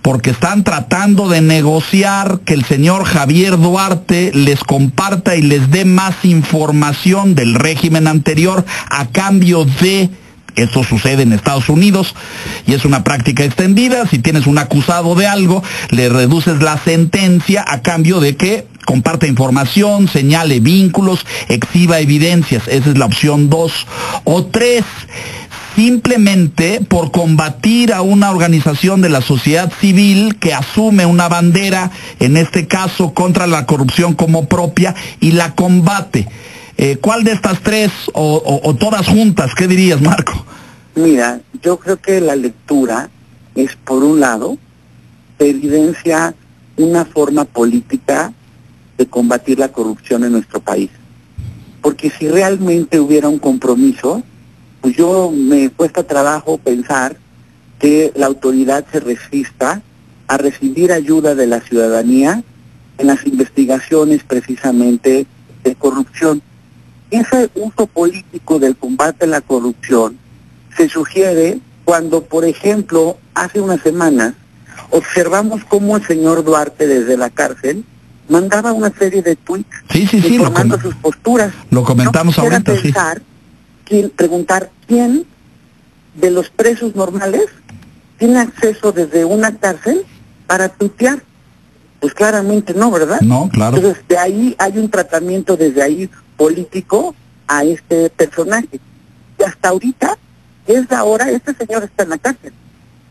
porque 0.01 0.31
están 0.31 0.63
tratando 0.63 1.29
de 1.29 1.41
negociar 1.41 2.39
que 2.45 2.53
el 2.53 2.65
señor 2.65 3.03
Javier 3.05 3.57
Duarte 3.57 4.31
les 4.33 4.63
comparta 4.63 5.35
y 5.35 5.41
les 5.41 5.69
dé 5.71 5.85
más 5.85 6.23
información 6.23 7.35
del 7.35 7.55
régimen 7.55 8.07
anterior 8.07 8.65
a 8.89 9.07
cambio 9.07 9.65
de 9.65 10.09
eso 10.55 10.83
sucede 10.83 11.23
en 11.23 11.31
Estados 11.31 11.69
Unidos 11.69 12.15
y 12.67 12.73
es 12.73 12.83
una 12.83 13.03
práctica 13.03 13.43
extendida. 13.43 14.05
Si 14.07 14.19
tienes 14.19 14.45
un 14.45 14.57
acusado 14.57 15.15
de 15.15 15.25
algo, 15.25 15.63
le 15.89 16.09
reduces 16.09 16.61
la 16.61 16.77
sentencia 16.77 17.63
a 17.65 17.81
cambio 17.81 18.19
de 18.19 18.35
que 18.35 18.67
comparta 18.85 19.27
información, 19.27 20.07
señale 20.07 20.59
vínculos, 20.59 21.25
exhiba 21.47 21.99
evidencias. 21.99 22.67
Esa 22.67 22.89
es 22.89 22.97
la 22.97 23.05
opción 23.05 23.49
dos. 23.49 23.87
O 24.23 24.45
tres, 24.45 24.83
simplemente 25.79 26.81
por 26.89 27.09
combatir 27.11 27.93
a 27.93 28.01
una 28.01 28.31
organización 28.31 29.01
de 29.01 29.07
la 29.07 29.21
sociedad 29.21 29.71
civil 29.79 30.35
que 30.37 30.53
asume 30.53 31.05
una 31.05 31.29
bandera, 31.29 31.89
en 32.19 32.35
este 32.35 32.67
caso 32.67 33.13
contra 33.13 33.47
la 33.47 33.65
corrupción 33.65 34.13
como 34.13 34.49
propia, 34.49 34.93
y 35.21 35.31
la 35.31 35.55
combate. 35.55 36.27
Eh, 36.75 36.97
¿Cuál 36.99 37.23
de 37.23 37.31
estas 37.31 37.61
tres 37.61 37.91
o, 38.11 38.35
o- 38.35 38.69
o 38.69 38.75
todas 38.75 39.07
juntas? 39.07 39.51
¿Qué 39.55 39.69
dirías, 39.69 40.01
Marco? 40.01 40.45
Mira, 40.95 41.39
yo 41.63 41.79
creo 41.79 41.95
que 41.95 42.19
la 42.19 42.35
lectura 42.35 43.09
es, 43.55 43.77
por 43.77 44.03
un 44.03 44.19
lado, 44.19 44.57
evidencia 45.39 46.35
una 46.75 47.05
forma 47.05 47.45
política 47.45 48.33
de 48.97 49.05
combatir 49.07 49.59
la 49.59 49.69
corrupción 49.69 50.25
en 50.25 50.33
nuestro 50.33 50.59
país. 50.59 50.89
Porque 51.81 52.09
si 52.09 52.27
realmente 52.27 52.99
hubiera 52.99 53.29
un 53.29 53.39
compromiso, 53.39 54.23
pues 54.81 54.95
yo 54.95 55.31
me 55.31 55.69
cuesta 55.69 56.03
trabajo 56.03 56.57
pensar 56.57 57.17
que 57.79 58.11
la 58.15 58.27
autoridad 58.27 58.85
se 58.91 58.99
resista 58.99 59.81
a 60.27 60.37
recibir 60.37 60.91
ayuda 60.91 61.35
de 61.35 61.47
la 61.47 61.61
ciudadanía 61.61 62.43
en 62.97 63.07
las 63.07 63.25
investigaciones 63.25 64.23
precisamente 64.23 65.25
de 65.63 65.75
corrupción. 65.75 66.41
Ese 67.09 67.49
uso 67.55 67.87
político 67.87 68.59
del 68.59 68.75
combate 68.75 69.25
a 69.25 69.27
la 69.27 69.41
corrupción 69.41 70.17
se 70.77 70.89
sugiere 70.89 71.59
cuando, 71.85 72.23
por 72.23 72.45
ejemplo, 72.45 73.17
hace 73.33 73.59
unas 73.59 73.81
semanas 73.81 74.33
observamos 74.91 75.63
cómo 75.63 75.97
el 75.97 76.05
señor 76.05 76.43
Duarte 76.43 76.85
desde 76.87 77.17
la 77.17 77.29
cárcel 77.29 77.83
mandaba 78.27 78.73
una 78.73 78.91
serie 78.91 79.21
de 79.23 79.35
tweets 79.35 79.67
Sí, 79.89 80.05
sí, 80.05 80.21
sí, 80.21 80.29
lo, 80.29 80.35
informando 80.35 80.79
sus 80.79 80.93
posturas. 80.95 81.51
lo 81.71 81.83
comentamos 81.83 82.35
quisiera 82.35 82.57
ahorita, 82.57 82.77
sí. 82.77 82.93
Preguntar 84.15 84.71
quién 84.87 85.25
de 86.15 86.31
los 86.31 86.49
presos 86.49 86.95
normales 86.95 87.45
tiene 88.17 88.39
acceso 88.39 88.91
desde 88.91 89.25
una 89.25 89.55
cárcel 89.57 90.05
para 90.47 90.69
tuitear. 90.69 91.23
Pues 91.99 92.13
claramente 92.13 92.73
no, 92.73 92.91
¿verdad? 92.91 93.19
No, 93.21 93.49
claro. 93.49 93.77
Entonces, 93.77 94.03
de 94.07 94.17
ahí 94.17 94.55
hay 94.57 94.77
un 94.77 94.89
tratamiento 94.89 95.57
desde 95.57 95.81
ahí 95.81 96.09
político 96.37 97.13
a 97.47 97.63
este 97.63 98.09
personaje. 98.09 98.79
Y 99.37 99.43
hasta 99.43 99.69
ahorita, 99.69 100.17
es 100.67 100.91
ahora, 100.91 101.29
este 101.29 101.53
señor 101.53 101.83
está 101.83 102.03
en 102.03 102.09
la 102.09 102.17
cárcel. 102.17 102.53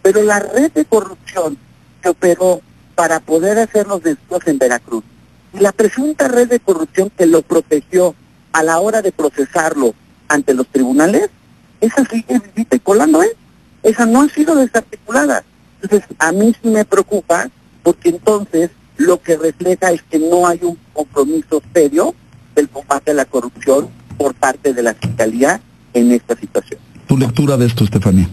Pero 0.03 0.23
la 0.23 0.41
red 0.41 0.73
de 0.73 0.85
corrupción 0.85 1.59
que 2.03 2.09
operó 2.09 2.63
para 2.95 3.21
poder 3.21 3.59
hacer 3.59 3.87
los 3.87 4.03
desvíos 4.03 4.47
en 4.47 4.59
Veracruz 4.59 5.05
y 5.53 5.61
la 5.61 5.73
presunta 5.73 6.29
red 6.29 6.49
de 6.49 6.61
corrupción 6.61 7.11
que 7.17 7.27
lo 7.27 7.43
protegió 7.43 8.15
a 8.53 8.63
la 8.63 8.81
hora 8.81 9.03
de 9.03 9.13
procesarlo 9.13 9.95
ante 10.29 10.55
los 10.55 10.67
tribunales, 10.69 11.31
esa 11.81 12.05
sigue 12.05 12.41
vivita 12.55 12.77
y 12.77 12.81
colando, 12.81 13.23
¿eh? 13.23 13.37
Esa 13.83 14.07
no 14.07 14.23
ha 14.23 14.29
sido 14.29 14.55
desarticulada. 14.55 15.45
Entonces, 15.83 16.09
a 16.19 16.33
mí 16.33 16.55
sí 16.61 16.69
me 16.69 16.85
preocupa 16.85 17.49
porque 17.83 18.11
entonces 18.11 18.71
lo 18.97 19.23
que 19.23 19.37
refleja 19.37 19.93
es 19.93 20.03
que 20.03 20.19
no 20.19 20.47
hay 20.47 20.59
un 20.63 20.77
compromiso 20.93 21.63
serio 21.73 22.15
del 22.55 22.69
combate 22.69 23.13
a 23.13 23.15
la 23.15 23.25
corrupción 23.25 23.89
por 24.17 24.35
parte 24.35 24.75
de 24.75 24.83
la 24.83 24.95
Fiscalía 24.95 25.61
en 25.95 26.13
esta 26.13 26.37
situación. 26.37 26.81
Tu 27.07 27.17
lectura 27.17 27.57
de 27.57 27.67
esto, 27.67 27.85
Estefanía. 27.85 28.29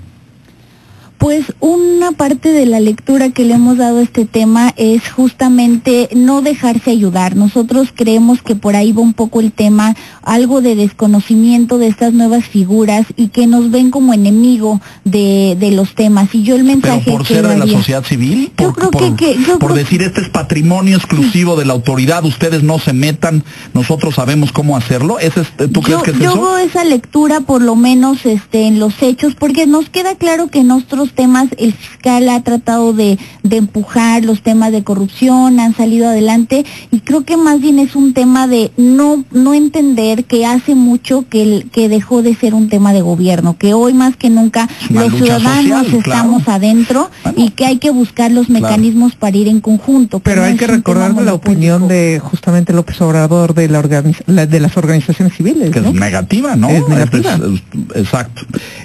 Pues 1.18 1.46
una 1.60 2.12
parte 2.12 2.52
de 2.52 2.66
la 2.66 2.80
lectura 2.80 3.30
que 3.32 3.46
le 3.46 3.54
hemos 3.56 3.78
dado 3.78 4.00
a 4.00 4.04
este 4.04 4.26
tema 4.26 4.74
es 4.76 5.10
justamente 5.10 6.10
no 6.16 6.42
dejarse 6.42 6.92
ayudar. 6.92 7.36
Nosotros 7.36 7.90
creemos 7.96 8.42
que 8.42 8.56
por 8.56 8.76
ahí 8.76 8.92
va 8.92 9.02
un 9.02 9.14
poco 9.14 9.40
el 9.40 9.52
tema, 9.52 9.96
algo 10.22 10.62
de 10.62 10.76
desconocimiento 10.76 11.78
de 11.78 11.88
estas 11.88 12.14
nuevas 12.14 12.46
figuras 12.46 13.08
y 13.16 13.30
que 13.30 13.48
nos 13.48 13.72
ven 13.72 13.92
como 13.92 14.14
enemigo 14.14 14.82
de, 15.04 15.56
de 15.60 15.72
los 15.72 15.96
temas. 15.96 16.34
Y 16.36 16.44
yo 16.44 16.56
el 16.56 16.62
Pero 16.66 16.74
mensaje 16.74 17.12
por 17.12 17.26
que 17.26 17.34
ser 17.36 17.48
de 17.48 17.58
la 17.58 17.68
sociedad 17.68 18.04
civil, 18.04 18.52
Yo 18.58 18.74
por, 18.74 18.76
creo 18.76 18.92
por- 18.92 19.16
que- 19.16 19.16
que- 19.16 19.44
yo 19.44 19.58
por 19.60 19.72
creo- 19.72 19.84
decir 19.84 20.02
este 20.02 20.22
es 20.22 20.30
patrimonio 20.30 20.98
exclusivo 20.98 21.56
de 21.56 21.66
la 21.66 21.74
autoridad, 21.74 22.24
ustedes 22.26 22.62
no 22.62 22.78
se 22.78 22.94
metan, 22.94 23.44
nosotros 23.74 24.16
sabemos 24.16 24.52
cómo 24.52 24.76
hacerlo. 24.78 25.18
¿Ese 25.20 25.42
es, 25.42 25.72
¿Tú 25.72 25.82
crees 25.82 26.00
yo, 26.00 26.04
que 26.04 26.12
es 26.12 26.20
yo 26.20 26.32
eso? 26.32 26.42
veo 26.42 26.58
esa 26.58 26.84
lectura 26.84 27.40
por 27.42 27.62
lo 27.62 27.76
menos 27.76 28.26
este 28.26 28.68
en 28.68 28.80
los 28.80 29.02
hechos 29.02 29.34
porque 29.36 29.66
nos 29.66 29.90
queda 29.90 30.16
claro 30.16 30.48
que 30.48 30.60
en 30.60 30.72
otros 31.06 31.16
temas 31.16 31.48
el 31.58 31.74
fiscal 31.74 32.28
ha 32.30 32.42
tratado 32.42 32.94
de, 32.94 33.18
de 33.44 33.58
empujar 33.58 34.24
los 34.26 34.42
temas 34.42 34.72
de 34.72 34.84
corrupción 34.84 35.60
han 35.60 35.76
salido 35.76 36.08
adelante 36.10 36.66
y 36.92 37.00
creo 37.02 37.24
que 37.24 37.38
más 37.38 37.62
bien 37.62 37.80
es 37.80 37.96
un 37.96 38.14
tema 38.14 38.48
de 38.48 38.72
no 38.78 39.24
no 39.32 39.54
entender 39.54 40.26
que 40.26 40.46
hace 40.46 40.74
mucho 40.76 41.26
que 41.30 41.44
el, 41.44 41.70
que 41.72 41.90
dejó 41.90 42.22
de 42.24 42.36
ser 42.36 42.54
un 42.54 42.70
tema 42.70 42.94
de 42.94 43.02
gobierno 43.02 43.58
que 43.58 43.74
hoy 43.74 43.94
más 43.94 44.16
que 44.18 44.30
nunca 44.30 44.68
una 44.90 45.02
los 45.06 45.14
ciudadanos 45.16 45.84
social, 45.86 46.04
claro. 46.04 46.20
estamos 46.22 46.48
adentro 46.48 47.10
Bueno. 47.24 47.44
y 47.44 47.50
que 47.52 47.66
hay 47.66 47.78
que 47.78 47.92
buscar 47.92 48.32
los 48.32 48.48
Claro. 48.48 48.66
mecanismos 48.66 49.16
para 49.16 49.36
ir 49.38 49.48
en 49.48 49.60
conjunto 49.62 50.20
Pero 50.20 50.42
no 50.42 50.48
hay 50.48 50.56
que 50.56 50.68
recordar 50.68 51.14
la 51.22 51.34
opinión 51.34 51.88
de 51.88 52.20
justamente 52.24 52.74
López 52.74 53.00
Obrador 53.02 53.54
de 53.54 53.68
la 53.70 53.82
organiz- 53.82 54.24
la- 54.28 54.46
de 54.46 54.60
las 54.60 54.76
organizaciones 54.78 55.36
civiles, 55.36 55.72
que 55.72 55.82
¿no? 55.82 55.90
es 55.90 55.96
negativa, 55.96 56.56
¿no? 56.56 56.70
Es 56.70 56.88
negativa. 56.88 57.34
Es- 57.36 57.42
es- 57.42 58.02
exacto. 58.04 58.42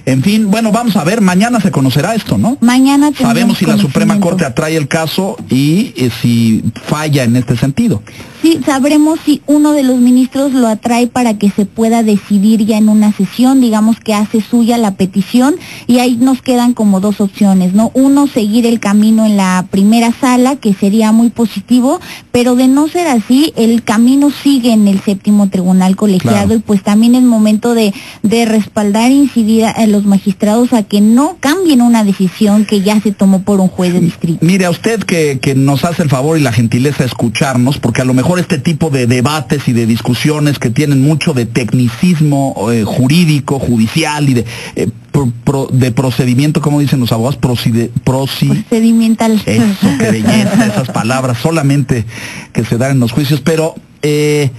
En 0.07 0.23
fin, 0.23 0.51
bueno, 0.51 0.73
vamos 0.73 0.97
a 0.97 1.05
ver, 1.05 1.21
mañana 1.21 1.61
se 1.61 1.71
conocerá 1.71 2.10
esto, 2.15 2.39
¿no? 2.39 2.57
mañana 2.61 3.11
Sabemos 3.17 3.59
si 3.59 3.67
la 3.67 3.77
Suprema. 3.77 4.19
Corte 4.21 4.45
atrae 4.45 4.77
el 4.77 4.89
caso 4.89 5.37
y 5.49 5.93
eh, 5.97 6.11
si 6.21 6.63
falla 6.85 7.25
en 7.25 7.37
este 7.37 7.57
sentido. 7.57 8.03
Sí, 8.43 8.59
sabremos 8.65 9.21
si 9.27 9.43
uno 9.47 9.73
de 9.73 9.83
los 9.83 9.99
ministros 9.99 10.53
lo 10.55 10.67
atrae 10.69 11.07
para 11.09 11.35
que 11.37 11.51
se 11.51 11.67
pueda 11.67 12.03
decidir 12.03 12.65
ya 12.65 12.79
en 12.79 12.89
una 12.89 13.13
sesión, 13.13 13.61
digamos 13.61 14.01
que 14.01 14.15
hace 14.15 14.41
suya 14.41 14.79
la 14.79 14.95
petición 14.95 15.57
y 15.87 15.99
ahí 15.99 16.17
nos 16.17 16.41
quedan 16.41 16.73
como 16.73 17.01
dos 17.01 17.21
opciones, 17.21 17.75
¿no? 17.75 17.91
Uno, 17.93 18.27
seguir 18.27 18.65
el 18.67 18.81
camino 18.81 19.27
en 19.27 19.37
la 19.37 19.67
primera 19.71 20.11
sala, 20.19 20.57
que 20.57 20.73
sería 20.73 21.13
muy 21.13 21.29
positivo, 21.29 22.01
pero 22.33 22.57
de 22.57 22.67
no 22.69 22.89
ser 22.89 23.09
así, 23.09 23.53
el 23.57 23.83
camino 23.83 24.31
sigue 24.31 24.73
en 24.73 24.89
el 24.89 25.01
séptimo 25.03 25.51
tribunal 25.51 25.97
colegiado 25.97 26.21
Claro. 26.47 26.55
y 26.55 26.59
pues 26.61 26.83
también 26.83 27.15
es 27.15 27.23
momento 27.23 27.75
de, 27.75 27.93
de 28.23 28.45
respaldar 28.47 29.11
e 29.11 29.15
incidir 29.15 29.65
a 29.67 29.87
los 29.87 30.07
magistrados 30.07 30.73
a 30.73 30.83
que 30.83 31.01
no 31.03 31.37
cambien 31.41 31.83
una 31.83 32.00
decisión 32.05 32.65
que 32.65 32.81
ya 32.83 33.01
se 33.01 33.13
tomó 33.13 33.43
por 33.43 33.61
un 33.61 33.69
juez 33.69 33.93
de 33.93 34.01
distrito. 34.01 34.39
Mire, 34.45 34.65
a 34.67 34.71
usted 34.71 35.01
que, 35.03 35.39
que 35.41 35.55
nos 35.55 35.85
hace 35.85 36.03
el 36.03 36.09
favor 36.09 36.39
y 36.39 36.41
la 36.43 36.53
gentileza 36.53 36.99
de 37.05 37.07
escucharnos, 37.07 37.79
porque 37.79 38.03
a 38.03 38.05
lo 38.05 38.15
mejor 38.15 38.39
este 38.39 38.59
tipo 38.59 38.91
de 38.91 39.07
debates 39.07 39.69
y 39.69 39.73
de 39.73 39.87
discusiones 39.87 40.59
que 40.59 40.71
tienen 40.71 41.03
mucho 41.03 41.33
de 41.33 41.47
tecnicismo 41.47 42.55
eh, 42.73 42.85
jurídico, 42.85 43.59
judicial 43.59 44.29
y 44.29 44.35
de, 44.35 44.45
eh, 44.77 44.89
pro- 45.13 45.33
pro- 45.45 45.69
de 45.73 45.91
procedimiento, 45.93 46.61
como 46.61 46.81
dicen 46.81 47.01
los 47.01 47.13
abogados, 47.13 47.37
procide, 47.37 47.91
proci- 48.05 48.49
Procedimental. 48.65 49.41
Eso, 49.45 49.89
qué 49.99 50.11
belleza, 50.11 50.67
esas 50.67 50.89
palabras 50.91 51.39
solamente 51.39 52.05
que 52.53 52.65
se 52.65 52.79
dan 52.79 52.93
en 52.93 53.01
los 53.01 53.13
juicios. 53.13 53.41
Pero, 53.41 53.75
eh, 54.03 54.51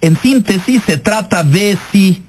en 0.00 0.16
síntesis, 0.20 0.82
se 0.86 0.98
trata 0.98 1.42
de 1.42 1.76
si 1.92 2.22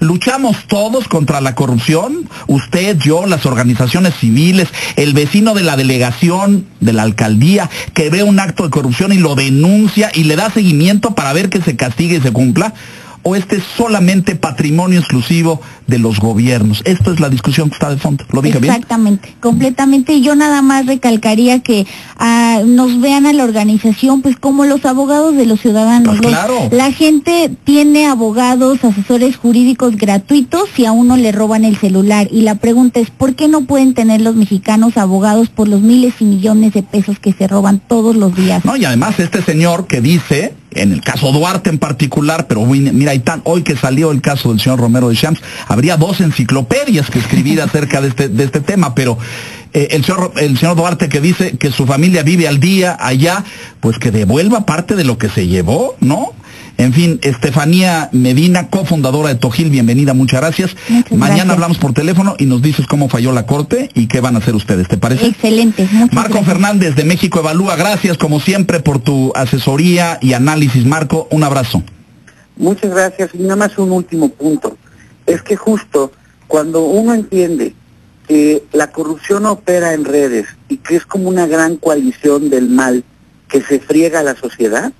luchamos 0.00 0.56
todos 0.66 1.06
contra 1.08 1.40
la 1.40 1.54
corrupción, 1.54 2.28
usted, 2.46 2.98
yo, 2.98 3.26
las 3.26 3.46
organizaciones 3.46 4.14
civiles, 4.14 4.68
el 4.96 5.14
vecino 5.14 5.54
de 5.54 5.62
la 5.62 5.76
delegación, 5.76 6.66
de 6.80 6.92
la 6.92 7.02
alcaldía, 7.02 7.70
que 7.94 8.10
ve 8.10 8.22
un 8.22 8.40
acto 8.40 8.64
de 8.64 8.70
corrupción 8.70 9.12
y 9.12 9.18
lo 9.18 9.34
denuncia 9.34 10.10
y 10.14 10.24
le 10.24 10.36
da 10.36 10.50
seguimiento 10.50 11.14
para 11.14 11.32
ver 11.32 11.50
que 11.50 11.60
se 11.60 11.76
castigue 11.76 12.16
y 12.16 12.20
se 12.20 12.32
cumpla. 12.32 12.74
O 13.22 13.36
este 13.36 13.56
es 13.56 13.64
solamente 13.76 14.34
patrimonio 14.36 14.98
exclusivo 15.00 15.60
de 15.86 15.98
los 15.98 16.20
gobiernos. 16.20 16.82
Esto 16.84 17.12
es 17.12 17.20
la 17.20 17.28
discusión 17.28 17.68
que 17.68 17.74
está 17.74 17.90
de 17.90 17.96
fondo. 17.98 18.24
¿Lo 18.32 18.40
dije 18.42 18.58
bien? 18.58 18.72
Exactamente, 18.72 19.34
completamente. 19.40 20.14
Y 20.14 20.22
yo 20.22 20.34
nada 20.36 20.62
más 20.62 20.86
recalcaría 20.86 21.60
que 21.60 21.86
ah, 22.18 22.60
nos 22.64 23.00
vean 23.00 23.26
a 23.26 23.32
la 23.32 23.44
organización 23.44 24.22
pues 24.22 24.36
como 24.36 24.64
los 24.64 24.84
abogados 24.84 25.36
de 25.36 25.46
los 25.46 25.60
ciudadanos. 25.60 26.16
Pues 26.16 26.20
Los- 26.22 26.30
claro. 26.32 26.54
La 26.70 26.92
gente 26.92 27.50
tiene 27.64 28.06
abogados, 28.06 28.84
asesores 28.84 29.36
jurídicos 29.36 29.96
gratuitos 29.96 30.68
si 30.74 30.86
a 30.86 30.92
uno 30.92 31.16
le 31.16 31.32
roban 31.32 31.64
el 31.64 31.76
celular. 31.76 32.28
Y 32.30 32.42
la 32.42 32.54
pregunta 32.54 33.00
es, 33.00 33.10
¿por 33.10 33.34
qué 33.34 33.48
no 33.48 33.62
pueden 33.62 33.94
tener 33.94 34.20
los 34.20 34.36
mexicanos 34.36 34.96
abogados 34.96 35.48
por 35.48 35.68
los 35.68 35.80
miles 35.82 36.14
y 36.20 36.24
millones 36.24 36.72
de 36.72 36.82
pesos 36.82 37.18
que 37.18 37.32
se 37.32 37.48
roban 37.48 37.80
todos 37.80 38.16
los 38.16 38.34
días? 38.34 38.64
No, 38.64 38.76
y 38.76 38.84
además 38.84 39.18
este 39.18 39.42
señor 39.42 39.86
que 39.86 40.00
dice, 40.00 40.54
en 40.72 40.92
el 40.92 41.00
caso 41.00 41.32
Duarte 41.32 41.70
en 41.70 41.78
particular, 41.78 42.46
pero 42.46 42.64
mira, 42.64 43.14
y 43.14 43.18
tan, 43.18 43.42
hoy 43.44 43.62
que 43.62 43.76
salió 43.76 44.10
el 44.12 44.20
caso 44.20 44.50
del 44.50 44.60
señor 44.60 44.80
Romero 44.80 45.08
de 45.08 45.16
Champs, 45.16 45.40
habría 45.66 45.96
dos 45.96 46.20
enciclopedias 46.20 47.10
que 47.10 47.18
escribir 47.18 47.60
acerca 47.62 48.00
de 48.00 48.08
este, 48.08 48.28
de 48.28 48.44
este 48.44 48.60
tema, 48.60 48.94
pero 48.94 49.18
eh, 49.72 49.88
el, 49.92 50.04
señor, 50.04 50.32
el 50.36 50.58
señor 50.58 50.76
Duarte 50.76 51.08
que 51.08 51.20
dice 51.20 51.56
que 51.56 51.70
su 51.70 51.86
familia 51.86 52.22
vive 52.22 52.48
al 52.48 52.60
día 52.60 52.96
allá, 52.98 53.44
pues 53.80 53.98
que 53.98 54.10
devuelva 54.10 54.66
parte 54.66 54.96
de 54.96 55.04
lo 55.04 55.18
que 55.18 55.28
se 55.28 55.46
llevó, 55.46 55.96
¿no? 56.00 56.32
En 56.80 56.94
fin, 56.94 57.20
Estefanía 57.22 58.08
Medina, 58.10 58.70
cofundadora 58.70 59.28
de 59.28 59.34
Tojil, 59.34 59.68
bienvenida, 59.68 60.14
muchas 60.14 60.40
gracias. 60.40 60.74
Muchas 60.88 61.12
Mañana 61.12 61.34
gracias. 61.34 61.52
hablamos 61.52 61.76
por 61.78 61.92
teléfono 61.92 62.36
y 62.38 62.46
nos 62.46 62.62
dices 62.62 62.86
cómo 62.86 63.10
falló 63.10 63.32
la 63.32 63.44
corte 63.44 63.90
y 63.92 64.08
qué 64.08 64.22
van 64.22 64.34
a 64.34 64.38
hacer 64.38 64.54
ustedes, 64.54 64.88
¿te 64.88 64.96
parece? 64.96 65.26
Excelente. 65.26 65.86
Muchas 65.92 66.14
Marco 66.14 66.32
gracias. 66.32 66.54
Fernández 66.54 66.96
de 66.96 67.04
México 67.04 67.40
Evalúa, 67.40 67.76
gracias 67.76 68.16
como 68.16 68.40
siempre 68.40 68.80
por 68.80 68.98
tu 68.98 69.30
asesoría 69.34 70.18
y 70.22 70.32
análisis. 70.32 70.86
Marco, 70.86 71.28
un 71.30 71.44
abrazo. 71.44 71.82
Muchas 72.56 72.90
gracias. 72.92 73.28
Y 73.34 73.42
nada 73.42 73.56
más 73.56 73.76
un 73.76 73.92
último 73.92 74.30
punto. 74.30 74.78
Es 75.26 75.42
que 75.42 75.56
justo 75.56 76.12
cuando 76.46 76.86
uno 76.86 77.12
entiende 77.12 77.74
que 78.26 78.64
la 78.72 78.90
corrupción 78.90 79.44
opera 79.44 79.92
en 79.92 80.06
redes 80.06 80.46
y 80.70 80.78
que 80.78 80.96
es 80.96 81.04
como 81.04 81.28
una 81.28 81.46
gran 81.46 81.76
coalición 81.76 82.48
del 82.48 82.70
mal 82.70 83.04
que 83.50 83.60
se 83.60 83.80
friega 83.80 84.20
a 84.20 84.22
la 84.22 84.34
sociedad, 84.34 84.94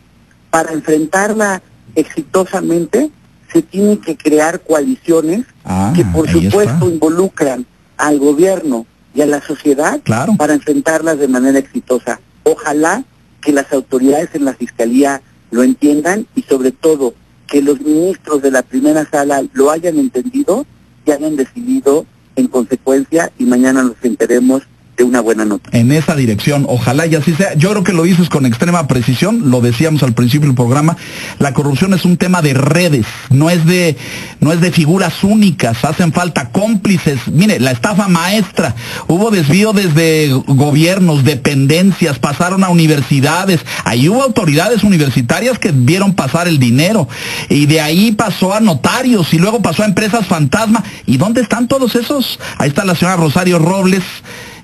para 0.51 0.73
enfrentarla 0.73 1.62
exitosamente 1.94 3.11
se 3.53 3.62
tienen 3.62 3.98
que 3.98 4.16
crear 4.16 4.61
coaliciones 4.61 5.44
Ah, 5.64 5.92
que 5.94 6.05
por 6.05 6.29
supuesto 6.29 6.61
está. 6.72 6.85
involucran 6.87 7.66
al 7.96 8.18
gobierno 8.18 8.87
y 9.14 9.22
a 9.22 9.26
la 9.26 9.40
sociedad 9.42 10.00
Claro. 10.05 10.35
para 10.37 10.55
enfrentarlas 10.55 11.18
de 11.18 11.29
manera 11.29 11.59
exitosa. 11.59 12.20
Ojalá 12.44 13.05
que 13.40 13.53
las 13.53 13.72
autoridades 13.72 14.31
en 14.35 14.44
la 14.44 14.55
fiscalía 14.55 15.20
lo 15.50 15.62
entiendan 15.62 16.26
y 16.37 16.42
sobre 16.42 16.70
todo 16.70 17.14
que 17.48 17.61
los 17.62 17.81
ministros 17.81 18.40
de 18.42 18.50
la 18.53 18.62
primera 18.62 19.09
sala 19.11 19.42
lo 19.53 19.70
hayan 19.70 19.98
entendido 19.98 20.64
y 21.05 21.11
hayan 21.11 21.35
decidido 21.37 22.07
en 22.37 22.46
consecuencia 22.46 23.33
y 23.38 23.44
mañana 23.44 23.83
nos 23.83 23.96
enteremos 24.03 24.62
una 25.03 25.21
buena 25.21 25.45
nota. 25.45 25.71
En 25.73 25.93
esa 25.93 26.15
dirección, 26.15 26.65
ojalá 26.69 27.07
y 27.07 27.15
así 27.15 27.35
sea. 27.35 27.55
Yo 27.55 27.71
creo 27.71 27.85
que 27.85 27.93
lo 27.93 28.03
dices 28.05 28.29
con 28.29 28.47
extrema 28.47 28.87
precisión, 28.87 29.51
lo 29.51 29.61
decíamos 29.61 30.03
al 30.03 30.13
principio 30.13 30.47
del 30.47 30.57
programa, 30.57 30.97
la 31.39 31.53
corrupción 31.53 31.95
es 31.95 32.05
un 32.05 32.17
tema 32.17 32.43
de 32.43 32.55
redes, 32.55 33.07
no 33.31 33.51
es 33.51 33.65
de, 33.67 33.97
no 34.41 34.53
es 34.53 34.61
de 34.61 34.73
figuras 34.73 35.23
únicas, 35.23 35.85
hacen 35.85 36.13
falta 36.13 36.51
cómplices. 36.51 37.21
Mire, 37.29 37.61
la 37.61 37.71
estafa 37.71 38.09
maestra, 38.09 38.75
hubo 39.09 39.31
desvío 39.31 39.73
desde 39.73 40.31
gobiernos, 40.47 41.25
dependencias, 41.25 42.19
pasaron 42.19 42.65
a 42.65 42.69
universidades, 42.69 43.61
ahí 43.85 44.09
hubo 44.09 44.23
autoridades 44.23 44.85
universitarias 44.85 45.59
que 45.59 45.73
vieron 45.73 46.15
pasar 46.15 46.49
el 46.49 46.59
dinero, 46.59 47.09
y 47.49 47.67
de 47.67 47.81
ahí 47.81 48.13
pasó 48.13 48.55
a 48.55 48.61
notarios, 48.61 49.33
y 49.33 49.39
luego 49.39 49.61
pasó 49.63 49.83
a 49.83 49.87
empresas 49.87 50.27
fantasma. 50.27 50.83
¿Y 51.07 51.17
dónde 51.17 51.41
están 51.41 51.69
todos 51.69 51.95
esos? 51.97 52.39
Ahí 52.59 52.69
está 52.69 52.85
la 52.85 52.95
señora 52.95 53.17
Rosario 53.17 53.59
Robles, 53.59 54.03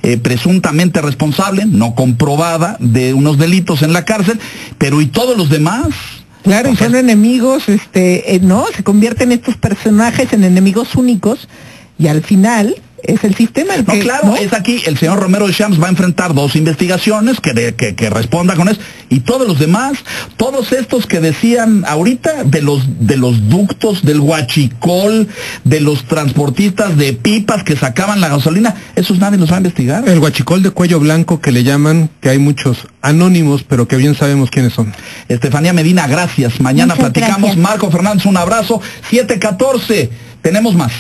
eh, 0.07 0.19
presuntamente 0.19 1.03
responsable, 1.03 1.65
no 1.67 1.97
comprobada, 1.97 2.77
de 2.79 3.13
unos 3.13 3.39
delitos 3.39 3.83
en 3.83 3.93
la 3.93 4.05
cárcel, 4.05 4.39
pero 4.79 5.01
¿y 5.01 5.07
todos 5.07 5.37
los 5.37 5.51
demás? 5.51 5.89
Claro, 6.45 6.71
O 6.71 6.73
y 6.75 6.77
sea, 6.77 6.87
son 6.87 6.95
enemigos, 6.95 7.69
este, 7.69 8.37
eh, 8.37 8.39
¿no? 8.41 8.67
Se 8.73 8.85
convierten 8.85 9.33
estos 9.33 9.57
personajes 9.57 10.33
en 10.33 10.45
enemigos 10.45 10.95
únicos 10.95 11.49
y 11.99 12.07
al 12.07 12.23
final 12.23 12.77
es 13.07 13.25
el 13.25 13.35
sistema 13.35 13.75
el 13.75 13.85
No, 13.87 13.93
que... 13.95 14.01
claro, 14.01 14.27
¿no? 14.29 14.37
es 14.37 14.53
aquí, 14.53 14.83
el 14.87 14.97
señor 14.99 15.19
Romero 15.21 15.47
de 15.47 15.55
Champs 15.55 15.81
va 15.81 15.87
a 15.87 15.91
enfrentar 15.91 16.35
dos 16.35 16.57
investigaciones 16.57 17.41
que, 17.41 17.53
de- 17.53 17.75
que, 17.75 17.95
que 17.95 18.11
responda 18.11 18.55
con 18.55 18.69
eso, 18.69 18.81
y 19.09 19.21
todos 19.21 19.47
los 19.47 19.59
demás, 19.59 19.99
todos 20.37 20.73
estos 20.73 21.07
que 21.07 21.21
decían 21.21 21.85
ahorita 21.87 22.45
de 22.45 22.63
los, 22.63 22.83
de 23.07 23.17
los 23.17 23.49
ductos, 23.49 24.03
del 24.05 24.21
huachicol, 24.21 25.29
de 25.65 25.81
los 25.81 26.05
transportistas 26.05 26.97
de 26.97 27.13
pipas 27.13 27.63
que 27.65 27.77
sacaban 27.77 28.21
la 28.21 28.29
gasolina, 28.29 28.75
esos 28.97 29.19
nadie 29.19 29.39
los 29.39 29.51
va 29.51 29.55
a 29.55 29.59
investigar. 29.59 30.09
El 30.09 30.21
guachicol 30.21 30.63
de 30.63 30.71
cuello 30.71 30.99
blanco 31.01 31.41
que 31.41 31.53
le 31.53 31.63
llaman, 31.65 32.11
que 32.21 32.31
hay 32.31 32.39
muchos 32.39 32.79
anónimos, 33.03 33.63
pero 33.63 33.87
que 33.87 33.97
bien 33.97 34.15
sabemos 34.17 34.51
quiénes 34.51 34.73
son. 34.73 34.93
Estefanía 35.29 35.73
Medina, 35.73 36.07
gracias. 36.09 36.61
Mañana 36.61 36.95
Muchas 36.95 37.11
platicamos. 37.13 37.41
gracias. 37.51 37.57
Marco 37.57 37.91
Fernández, 37.91 38.27
un 38.27 38.37
abrazo. 38.37 38.81
714, 39.11 40.11
tenemos 40.43 40.75
más. 40.75 40.93